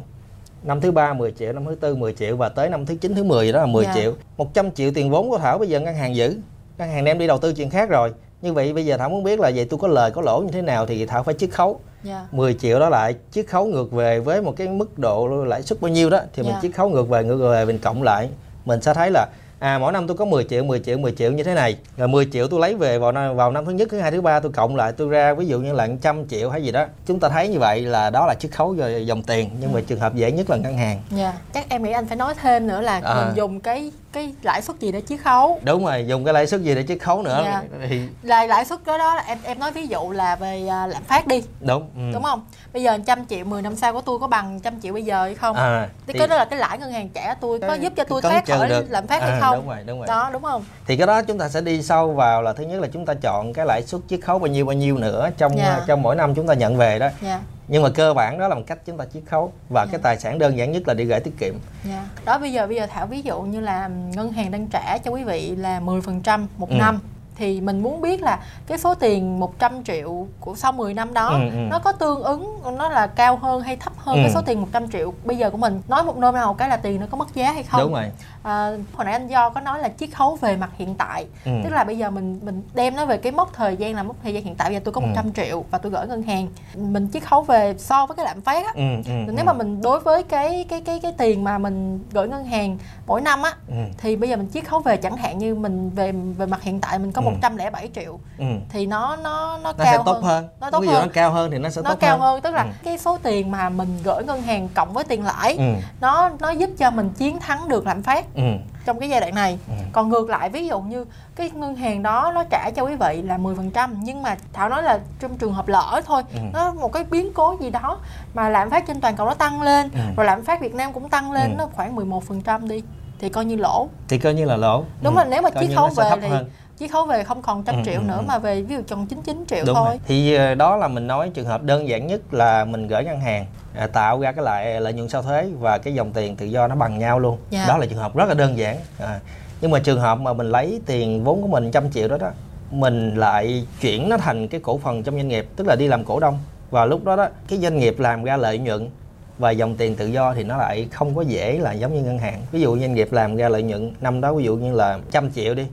[0.63, 3.15] năm thứ ba 10 triệu năm thứ tư 10 triệu và tới năm thứ 9
[3.15, 3.93] thứ 10 đó là 10 Dạ.
[3.95, 4.13] triệu.
[4.37, 6.37] 100 triệu tiền vốn của Thảo bây giờ ngân hàng giữ.
[6.77, 8.13] Ngân hàng đem đi đầu tư chuyện khác rồi.
[8.41, 10.51] Như vậy bây giờ Thảo muốn biết là vậy tôi có lời có lỗ như
[10.51, 11.79] thế nào thì Thảo phải chiết khấu.
[12.03, 12.27] Dạ.
[12.31, 15.81] 10 triệu đó lại chiết khấu ngược về với một cái mức độ lãi suất
[15.81, 16.59] bao nhiêu đó thì mình Dạ.
[16.61, 18.29] chiết khấu ngược về ngược về mình cộng lại.
[18.65, 19.27] Mình sẽ thấy là
[19.63, 21.77] à mỗi năm tôi có 10 triệu 10 triệu 10 triệu như thế này.
[21.97, 24.21] Rồi 10 triệu tôi lấy về vào năm, vào năm thứ nhất thứ hai thứ
[24.21, 26.85] ba tôi cộng lại tôi ra ví dụ như là 100 triệu hay gì đó.
[27.05, 29.81] Chúng ta thấy như vậy là đó là chiết khấu về dòng tiền nhưng mà
[29.87, 31.01] trường hợp dễ nhất là ngân hàng.
[31.11, 33.15] Dạ chắc em nghĩ anh phải nói thêm nữa là À.
[33.15, 35.59] mình dùng cái cái lãi suất gì để chiết khấu.
[35.63, 37.41] Đúng rồi dùng cái lãi suất gì để chiết khấu nữa.
[37.45, 37.61] Dạ.
[37.89, 40.87] thì là lãi suất đó đó là em em nói ví dụ là về à,
[40.87, 41.43] lạm phát đi.
[41.61, 42.01] Đúng ừ.
[42.13, 42.45] đúng không?
[42.73, 45.23] Bây giờ trăm triệu 10 năm sau của tôi có bằng trăm triệu bây giờ
[45.23, 45.55] hay không?
[45.55, 48.21] À, thì cái đó là cái lãi ngân hàng trả tôi có giúp cho tôi
[48.21, 48.85] thoát khỏi được.
[48.89, 49.55] lạm phát hay À, không?
[49.55, 50.07] đúng rồi đúng rồi.
[50.07, 50.63] Đó đúng không?
[50.87, 53.13] Thì cái đó chúng ta sẽ đi sâu vào là thứ nhất là chúng ta
[53.13, 55.81] chọn cái lãi suất chiết khấu bao nhiêu bao nhiêu nữa trong Dạ.
[55.87, 57.09] trong mỗi năm chúng ta nhận về đó.
[57.21, 57.39] Dạ
[57.73, 59.91] nhưng mà cơ bản đó là một cách chúng ta chiết khấu và Dạ.
[59.91, 62.67] cái tài sản đơn giản nhất là đi gửi tiết kiệm dạ đó bây giờ
[62.67, 65.79] bây giờ thảo ví dụ như là ngân hàng đang trả cho quý vị là
[65.79, 66.75] 10% một Ừ.
[66.75, 66.99] năm
[67.35, 71.27] thì mình muốn biết là cái số tiền 100 triệu của sau 10 năm đó
[71.29, 71.57] Ừ, ừ.
[71.69, 74.21] nó có tương ứng nó là cao hơn hay thấp hơn Ừ.
[74.23, 76.77] cái số tiền 100 triệu bây giờ của mình nói một nôm nào cái là
[76.77, 78.03] tiền nó có mất giá hay không đúng rồi
[78.43, 81.51] à, hồi nãy anh do có nói là chiết khấu về mặt hiện tại Ừ.
[81.63, 84.15] tức là bây giờ mình mình đem nó về cái mốc thời gian là mốc
[84.23, 85.05] thời gian hiện tại bây giờ tôi có Ừ.
[85.07, 88.41] 100 triệu và tôi gửi ngân hàng mình chiết khấu về so với cái lạm
[88.41, 89.43] phát á ừ, ừ, nếu ừ.
[89.43, 93.21] mà mình đối với cái cái cái cái tiền mà mình gửi ngân hàng mỗi
[93.21, 96.11] năm á ừ, thì bây giờ mình chiết khấu về chẳng hạn như mình về
[96.11, 97.22] về mặt hiện tại mình có Ừ.
[97.25, 98.45] 107 triệu ừ.
[98.69, 101.31] thì nó nó nó nó cao sẽ tốt hơn, nó tốt ví hơn nó cao
[101.31, 102.69] hơn thì nó sẽ nó tốt cao hơn tức là Ừ.
[102.83, 105.63] cái số tiền mà mình gửi ngân hàng cộng với tiền lãi ừ,
[106.01, 108.41] nó nó giúp cho mình chiến thắng được lạm phát ừ,
[108.85, 109.73] trong cái giai đoạn này Ừ.
[109.93, 111.05] còn ngược lại ví dụ như
[111.35, 114.83] cái ngân hàng đó nó trả cho quý vị là 10% nhưng mà thảo nói
[114.83, 116.39] là trong trường hợp lỡ thôi Ừ.
[116.53, 117.97] nó một cái biến cố gì đó
[118.33, 119.99] mà lạm phát trên toàn cầu nó tăng lên Ừ.
[120.17, 121.55] rồi lạm phát Việt Nam cũng tăng lên Ừ.
[121.57, 122.83] nó khoảng 11% đi
[123.19, 125.17] thì coi như lỗ thì coi như là lỗ đúng ừ.
[125.19, 126.49] rồi nếu mà chiết khấu về thì hơn.
[126.79, 128.23] Chiết khấu về không còn trăm Ừ, triệu ừ, nữa ừ.
[128.27, 129.99] mà về ví dụ còn 99 triệu đúng thôi rồi.
[130.07, 133.19] thì ờ, đó là mình nói trường hợp đơn giản nhất là mình gửi ngân
[133.19, 136.45] hàng à, tạo ra cái lại lợi nhuận sau thuế và cái dòng tiền tự
[136.45, 137.65] do nó bằng nhau luôn Dạ.
[137.67, 139.19] đó là trường hợp rất là đơn giản à,
[139.61, 142.29] nhưng mà trường hợp mà mình lấy tiền vốn của mình trăm triệu đó đó
[142.71, 146.03] mình lại chuyển nó thành cái cổ phần trong doanh nghiệp tức là đi làm
[146.05, 146.39] cổ đông
[146.71, 148.89] và lúc đó đó cái doanh nghiệp làm ra lợi nhuận
[149.37, 152.17] và dòng tiền tự do thì nó lại không có dễ là giống như ngân
[152.17, 154.99] hàng ví dụ doanh nghiệp làm ra lợi nhuận năm đó ví dụ như là
[155.11, 155.63] trăm triệu đi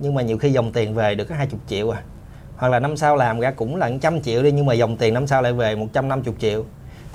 [0.00, 2.02] nhưng mà nhiều khi dòng tiền về được có 20 triệu à.
[2.56, 5.14] Hoặc là năm sau làm ra cũng là 100 triệu đi nhưng mà dòng tiền
[5.14, 6.64] năm sau lại về 150 triệu.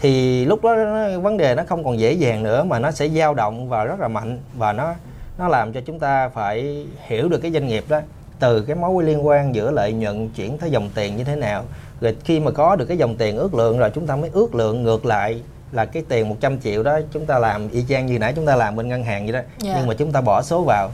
[0.01, 3.09] Thì lúc đó nó, vấn đề nó không còn dễ dàng nữa mà nó sẽ
[3.09, 4.39] dao động và rất là mạnh.
[4.57, 4.93] Và nó
[5.37, 8.01] nó làm cho chúng ta phải hiểu được cái doanh nghiệp đó.
[8.39, 11.63] Từ cái mối liên quan giữa lợi nhuận chuyển tới dòng tiền như thế nào.
[12.01, 14.55] Rồi khi mà có được cái dòng tiền ước lượng rồi chúng ta mới ước
[14.55, 18.19] lượng ngược lại là cái tiền 100 triệu đó chúng ta làm y chang như
[18.19, 19.39] nãy chúng ta làm bên ngân hàng vậy đó.
[19.59, 19.73] Dạ.
[19.77, 20.91] nhưng mà chúng ta bỏ số vào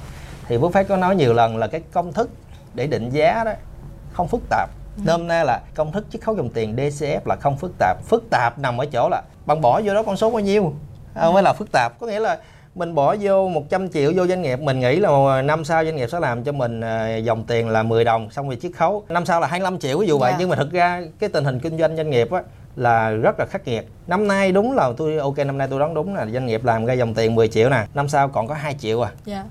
[0.52, 2.30] thì Buffett có nói nhiều lần là cái công thức
[2.74, 3.52] để định giá đó
[4.14, 4.70] không phức tạp.
[5.06, 7.98] Nôm na là công thức chiết khấu dòng tiền DCF là không phức tạp.
[8.04, 10.74] Phức tạp nằm ở chỗ là bạn bỏ vô đó con số bao nhiêu?
[11.14, 12.00] À, mới là phức tạp.
[12.00, 12.38] Có nghĩa là
[12.76, 16.10] mình bỏ vô 100 triệu vô doanh nghiệp mình nghĩ là năm sau doanh nghiệp
[16.12, 19.04] sẽ làm cho mình à, dòng tiền là 10 đồng xong rồi chiết khấu.
[19.10, 20.32] Năm sau là 25 triệu ví dụ vậy.
[20.32, 20.38] Dạ.
[20.40, 22.42] nhưng mà thực ra cái tình hình kinh doanh doanh nghiệp á
[22.76, 23.88] là rất là khắc nghiệt.
[24.08, 26.86] Năm nay đúng là tôi ok năm nay tôi đoán đúng là doanh nghiệp làm
[26.86, 29.12] ra dòng tiền 10 triệu nè năm sau còn có 2 triệu à.
[29.26, 29.44] Dạ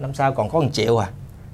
[0.00, 1.08] năm sau còn có 1 triệu à.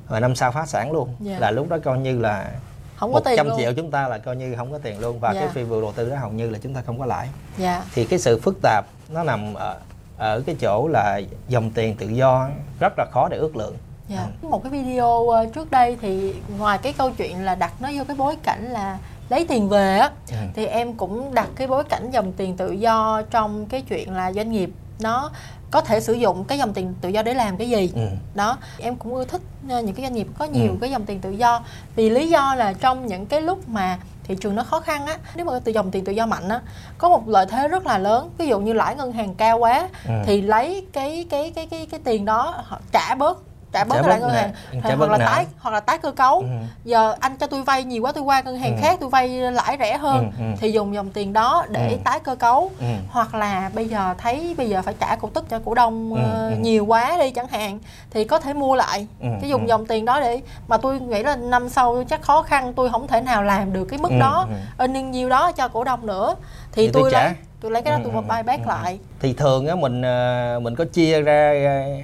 [0.08, 1.14] Rồi năm sau phá sản luôn.
[1.20, 1.38] Dạ.
[1.38, 2.50] là lúc đó coi như là
[2.96, 3.58] không có tiền 100 luôn.
[3.58, 5.20] triệu chúng ta là coi như không có tiền luôn.
[5.20, 5.40] Và Dạ.
[5.40, 7.28] cái phi vụ đầu tư đó hầu như là chúng ta không có lãi.
[7.58, 7.82] Dạ.
[7.94, 9.76] Thì cái sự phức tạp nó nằm ở
[10.18, 12.48] ở cái chỗ là dòng tiền tự do
[12.80, 13.76] rất là khó để ước lượng.
[14.08, 14.26] Dạ.
[14.42, 18.04] Một cái video ờ, trước đây thì ngoài cái câu chuyện là đặt nó vô
[18.08, 20.36] cái bối cảnh là lấy tiền về á Ừ.
[20.54, 24.32] thì em cũng đặt cái bối cảnh dòng tiền tự do trong cái chuyện là
[24.32, 24.70] doanh nghiệp.
[25.00, 25.30] Nó
[25.76, 28.08] có thể sử dụng cái dòng tiền tự do để làm cái gì ừ.
[28.34, 30.76] đó em cũng ưa thích ờ, những cái doanh nghiệp có nhiều Ừ.
[30.80, 31.62] cái dòng tiền tự do
[31.96, 35.18] vì lý do là trong những cái lúc mà thị trường nó khó khăn á
[35.34, 36.60] nếu mà từ dòng tiền tự do mạnh á
[36.98, 39.88] có một lợi thế rất là lớn ví dụ như lãi ngân hàng cao quá
[40.06, 40.12] Ừ.
[40.26, 43.38] thì lấy cái cái cái cái cái tiền đó họ trả bớt
[43.76, 44.50] trả bớt Trả cái lãi ngân hàng
[44.82, 45.24] hoặc bớt là nợ.
[45.26, 46.46] tái hoặc là tái cơ cấu Ừ.
[46.84, 48.80] giờ anh cho tôi vay nhiều quá tôi qua ngân hàng Ừ.
[48.82, 50.44] khác tôi vay lãi rẻ hơn Ừ, ừ.
[50.60, 51.96] thì dùng dòng tiền đó để Ừ.
[52.04, 52.86] tái cơ cấu Ừ.
[53.10, 56.20] hoặc là bây giờ thấy bây giờ phải trả cổ tức cho cổ đông Ừ,
[56.20, 56.56] ờ, ừ.
[56.60, 57.78] nhiều quá đi chẳng hạn
[58.10, 59.68] thì có thể mua lại Ừ, cái dùng ừ.
[59.68, 63.06] dòng tiền đó để mà tôi nghĩ là năm sau chắc khó khăn tôi không
[63.06, 64.54] thể nào làm được cái mức Ừ, đó ừ.
[64.78, 66.34] earning nhiêu đó cho cổ đông nữa
[66.72, 67.24] thì, Thì tôi tôi trả.
[67.24, 68.68] lấy tôi lấy cái đó Ừ, tôi ừ, buy back ừ.
[68.68, 68.98] lại.
[69.20, 71.52] Thì thường á mình ờ, mình có chia ra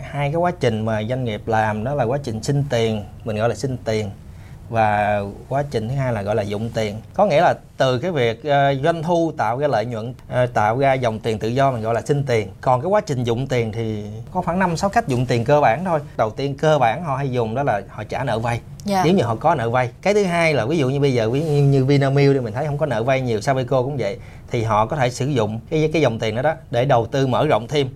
[0.03, 3.37] hai cái quá trình mà doanh nghiệp làm đó là quá trình sinh tiền mình
[3.37, 4.11] gọi là sinh tiền
[4.73, 6.97] và quá trình thứ hai là gọi là dụng tiền.
[7.15, 10.79] Có nghĩa là từ cái việc ờ, doanh thu tạo ra lợi nhuận ờ, tạo
[10.79, 12.49] ra dòng tiền tự do mình gọi là sinh tiền.
[12.61, 15.61] Còn cái quá trình dụng tiền thì có khoảng năm sáu cách dụng tiền cơ
[15.61, 16.01] bản thôi.
[16.17, 18.61] Đầu tiên cơ bản họ hay dùng đó là họ trả nợ vay.
[18.85, 19.03] Dạ.
[19.05, 19.91] nếu như họ có nợ vay.
[20.03, 22.41] Cái thứ hai là ví dụ như bây giờ ví dụ như, như Vinamilk đi
[22.41, 24.19] mình thấy không có nợ vay nhiều Sabeco cũng vậy
[24.51, 27.27] thì họ có thể sử dụng cái cái dòng tiền đó đó để đầu tư
[27.27, 27.89] mở rộng thêm.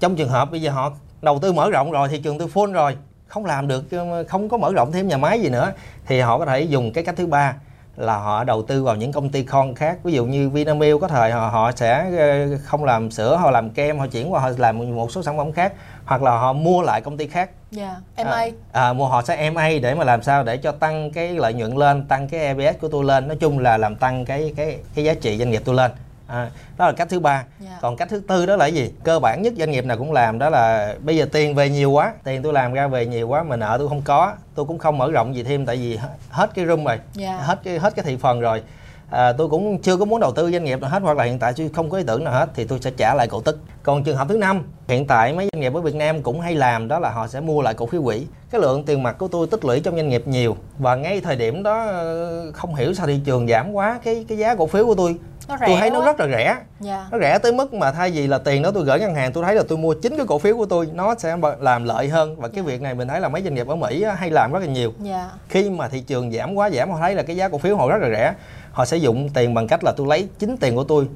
[0.00, 2.72] Trong trường hợp bây giờ họ đầu tư mở rộng rồi thị trường tư full
[2.72, 2.96] rồi
[3.28, 3.84] không làm được
[4.28, 5.72] không có mở rộng thêm nhà máy gì nữa
[6.06, 7.54] thì họ có thể dùng cái cách thứ ba
[7.98, 9.98] là họ đầu tư vào những công ty con khác.
[10.04, 13.70] Ví dụ như Vinamilk có thời họ, họ sẽ ờ, không làm sữa họ làm
[13.70, 15.72] kem họ chuyển qua họ làm một số sản phẩm khác
[16.04, 17.50] hoặc là họ mua lại công ty khác.
[17.70, 21.10] Dạ MA à, à, mua họ sẽ MA để mà làm sao để cho tăng
[21.10, 23.28] cái lợi nhuận lên tăng cái EPS của tôi lên.
[23.28, 25.90] Nói chung là làm tăng cái cái cái giá trị doanh nghiệp tôi lên
[26.28, 27.44] à, đó là cách thứ ba.
[27.60, 27.78] Dạ.
[27.82, 28.90] còn cách thứ tư đó là gì?
[29.04, 31.90] Cơ bản nhất doanh nghiệp nào cũng làm đó là bây giờ tiền về nhiều
[31.90, 34.78] quá tiền tôi làm ra về nhiều quá mà nợ tôi không có tôi cũng
[34.78, 35.98] không mở rộng gì thêm tại vì
[36.30, 37.36] hết- cái room rồi Dạ.
[37.36, 38.62] hết cái hết cái thị phần rồi.
[39.10, 41.38] À, tôi cũng chưa có muốn đầu tư doanh nghiệp nào hết hoặc là hiện
[41.38, 43.58] tại tôi không có ý tưởng nào hết thì tôi sẽ trả lại cổ tức.
[43.82, 46.54] Còn trường hợp thứ năm hiện tại mấy doanh nghiệp ở Việt Nam cũng hay
[46.54, 48.26] làm đó là họ sẽ mua lại cổ phiếu quỹ.
[48.50, 51.36] Cái lượng tiền mặt của tôi tích lũy trong doanh nghiệp nhiều và ngay thời
[51.36, 54.86] điểm đó ờ, không hiểu sao thị trường giảm quá cái cái giá cổ phiếu
[54.86, 55.16] của tôi
[55.48, 56.56] nó rẻ tôi thấy nó rất là rẻ.
[56.80, 57.06] Dạ.
[57.10, 59.44] Nó rẻ tới mức mà thay vì là tiền đó tôi gửi ngân hàng tôi
[59.44, 62.36] thấy là tôi mua chính cái cổ phiếu của tôi nó sẽ làm lợi hơn.
[62.36, 64.58] Và cái việc này mình thấy là mấy doanh nghiệp ở Mỹ hay làm rất
[64.58, 64.92] là nhiều.
[65.02, 65.30] Dạ.
[65.48, 67.88] Khi mà thị trường giảm quá giảm họ thấy là cái giá cổ phiếu họ
[67.88, 68.34] rất là rẻ.
[68.72, 71.08] Họ sẽ dùng tiền bằng cách là tôi lấy chính tiền của tôi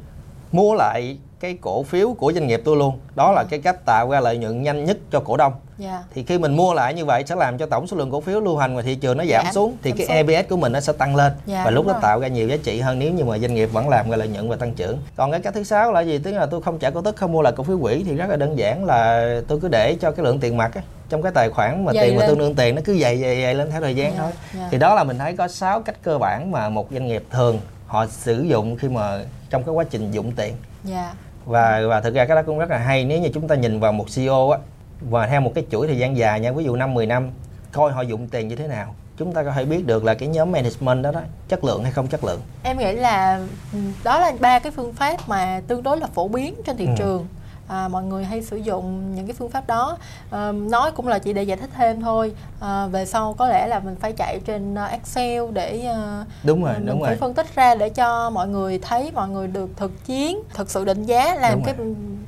[0.53, 2.99] mua lại cái cổ phiếu của doanh nghiệp tôi luôn.
[3.15, 5.53] Đó là cái cách tạo ra lợi nhuận nhanh nhất cho cổ đông.
[5.79, 6.03] Dạ.
[6.15, 8.41] Thì khi mình mua lại như vậy sẽ làm cho tổng số lượng cổ phiếu
[8.41, 10.17] lưu hành ngoài thị trường nó giảm, Giảm, xuống thì cái xuống.
[10.17, 11.33] EPS của mình nó sẽ tăng lên.
[11.47, 12.03] Dạ, và lúc đó rồi.
[12.03, 14.29] tạo ra nhiều giá trị hơn nếu như mà doanh nghiệp vẫn làm ra lợi
[14.29, 14.99] nhuận và tăng trưởng.
[15.17, 16.19] Còn cái cách thứ sáu là gì?
[16.19, 18.27] Tức là tôi không trả cổ tức không mua lại cổ phiếu quỹ thì rất
[18.31, 21.33] là đơn giản là tôi cứ để cho cái lượng tiền mặt á, trong cái
[21.35, 22.29] tài khoản mà Dày tiền mà lên.
[22.29, 24.31] tương đương tiền nó cứ dày dày dày lên theo thời gian Dạ, thôi.
[24.59, 24.69] dạ.
[24.71, 27.61] thì đó là mình thấy có 6 cách cơ bản mà một doanh nghiệp thường
[27.87, 30.55] họ sử dụng khi mà trong cái quá trình dụng tiền.
[30.85, 31.13] Dạ
[31.47, 33.81] và và thực ra cái đó cũng rất là hay nếu như chúng ta nhìn
[33.81, 34.59] vào một CEO á
[35.01, 37.31] và theo một cái chuỗi thời gian dài nha ví dụ năm 10 năm
[37.73, 40.29] coi họ dụng tiền như thế nào chúng ta có thể biết được là cái
[40.29, 43.41] nhóm management đó đó chất lượng hay không chất lượng Em nghĩ là
[43.73, 46.87] ừ, đó là ba cái phương pháp mà tương đối là phổ biến trên thị
[46.87, 46.93] Ừ.
[46.99, 47.27] trường.
[47.69, 49.97] À, mọi người hay sử dụng những cái phương pháp đó.
[50.31, 52.33] À, nói cũng là chỉ để giải thích thêm thôi.
[52.61, 56.65] À, về sau có lẽ là mình phải chạy trên ờ, Excel để ờ, đúng
[56.65, 57.17] rồi mình đúng phải rồi.
[57.17, 60.85] phân tích ra để cho mọi người thấy mọi người được thực chiến thực sự
[60.85, 61.75] định giá làm Đúng cái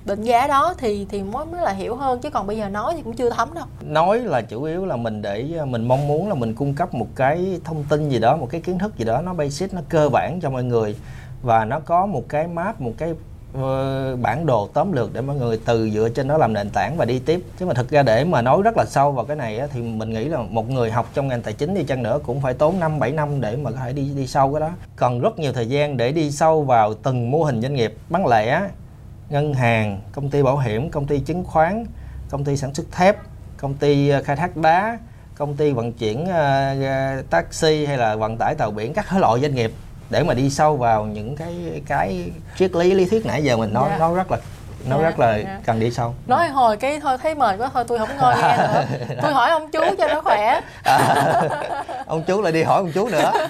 [0.04, 2.92] định giá đó thì thì mới mới là hiểu hơn chứ còn bây giờ nói
[2.96, 3.64] thì cũng chưa thấm đâu.
[3.80, 7.06] Nói là chủ yếu là mình để mình mong muốn là mình cung cấp một
[7.16, 10.08] cái thông tin gì đó một cái kiến thức gì đó nó basic nó cơ
[10.08, 10.96] bản cho mọi người.
[11.42, 13.14] Và nó có một cái map một cái
[13.62, 16.96] Ờ, bản đồ tóm lược để mọi người từ dựa trên đó làm nền tảng
[16.96, 17.42] và đi tiếp.
[17.58, 19.82] Chứ mà thực ra để mà nói rất là sâu vào cái này á, thì
[19.82, 22.54] mình nghĩ là một người học trong ngành tài chính đi chăng nữa cũng phải
[22.54, 24.70] tốn 5 7 năm để mà có thể đi đi sâu cái đó.
[24.96, 27.94] Cần rất nhiều thời gian để đi sâu vào từng mô hình doanh nghiệp.
[28.08, 28.68] Bán lẻ
[29.30, 31.86] ngân hàng công ty bảo hiểm công ty chứng khoán
[32.30, 33.16] công ty sản xuất thép
[33.56, 34.98] công ty ờ, khai thác đá
[35.34, 39.54] công ty vận chuyển uh, taxi hay là vận tải tàu biển các loại doanh
[39.54, 39.72] nghiệp
[40.10, 43.72] để mà đi sâu vào những cái cái triết lý lý thuyết nãy giờ mình
[43.72, 43.98] nói Dạ.
[43.98, 44.38] nó rất là
[44.88, 45.58] nó Dạ, rất là dạ.
[45.66, 48.56] cần đi sâu nói hồi cái thôi thấy mệt quá thôi tôi không ngồi nghe
[48.58, 48.84] nữa
[49.22, 50.60] tôi hỏi ông chú cho nó khỏe
[52.06, 53.32] ông chú lại đi hỏi ông chú nữa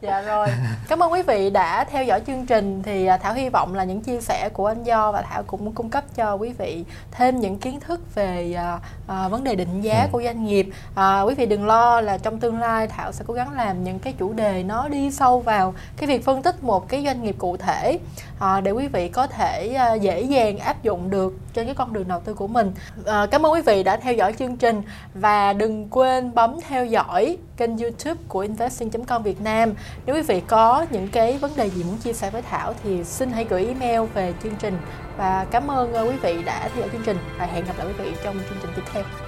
[0.00, 0.48] Dạ rồi.
[0.88, 3.84] Cảm ơn quý vị đã theo dõi chương trình thì à, Thảo hy vọng là
[3.84, 7.40] những chia sẻ của anh Do và Thảo cũng cung cấp cho quý vị thêm
[7.40, 8.78] những kiến thức về à,
[9.08, 10.08] à, vấn đề định giá Ừ.
[10.12, 10.66] của doanh nghiệp.
[10.94, 13.98] À, quý vị đừng lo là trong tương lai Thảo sẽ cố gắng làm những
[13.98, 17.34] cái chủ đề nó đi sâu vào cái việc phân tích một cái doanh nghiệp
[17.38, 17.98] cụ thể
[18.40, 21.92] à, để quý vị có thể à, dễ dàng áp dụng được trên cái con
[21.92, 22.72] đường đầu tư của mình.
[23.06, 24.82] À, cảm ơn quý vị đã theo dõi chương trình
[25.14, 29.74] và đừng quên bấm theo dõi kênh YouTube của investing.com Việt Nam.
[30.06, 33.04] Nếu quý vị có những cái vấn đề gì muốn chia sẻ với Thảo thì
[33.04, 34.78] xin hãy gửi email về chương trình
[35.16, 37.86] và cảm ơn ờ, quý vị đã theo dõi chương trình và hẹn gặp lại
[37.86, 39.25] quý vị trong chương trình tiếp theo.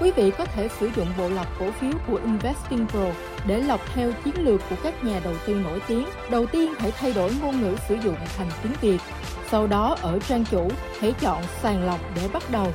[0.00, 3.06] Quý vị có thể sử dụng bộ lọc cổ phiếu của Investing Pro
[3.46, 6.06] để lọc theo chiến lược của các nhà đầu tư nổi tiếng.
[6.30, 8.98] Đầu tiên hãy thay đổi ngôn ngữ sử dụng thành tiếng Việt.
[9.50, 10.68] Sau đó ở trang chủ,
[11.00, 12.72] hãy chọn sàng lọc để bắt đầu.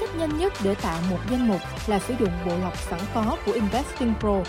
[0.00, 3.36] Cách nhanh nhất để tạo một danh mục là sử dụng bộ lọc sẵn có
[3.46, 4.42] của Investing Pro.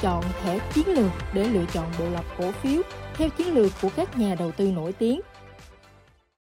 [0.00, 2.82] Chọn thẻ chiến lược để lựa chọn bộ lọc cổ phiếu
[3.14, 5.20] theo chiến lược của các nhà đầu tư nổi tiếng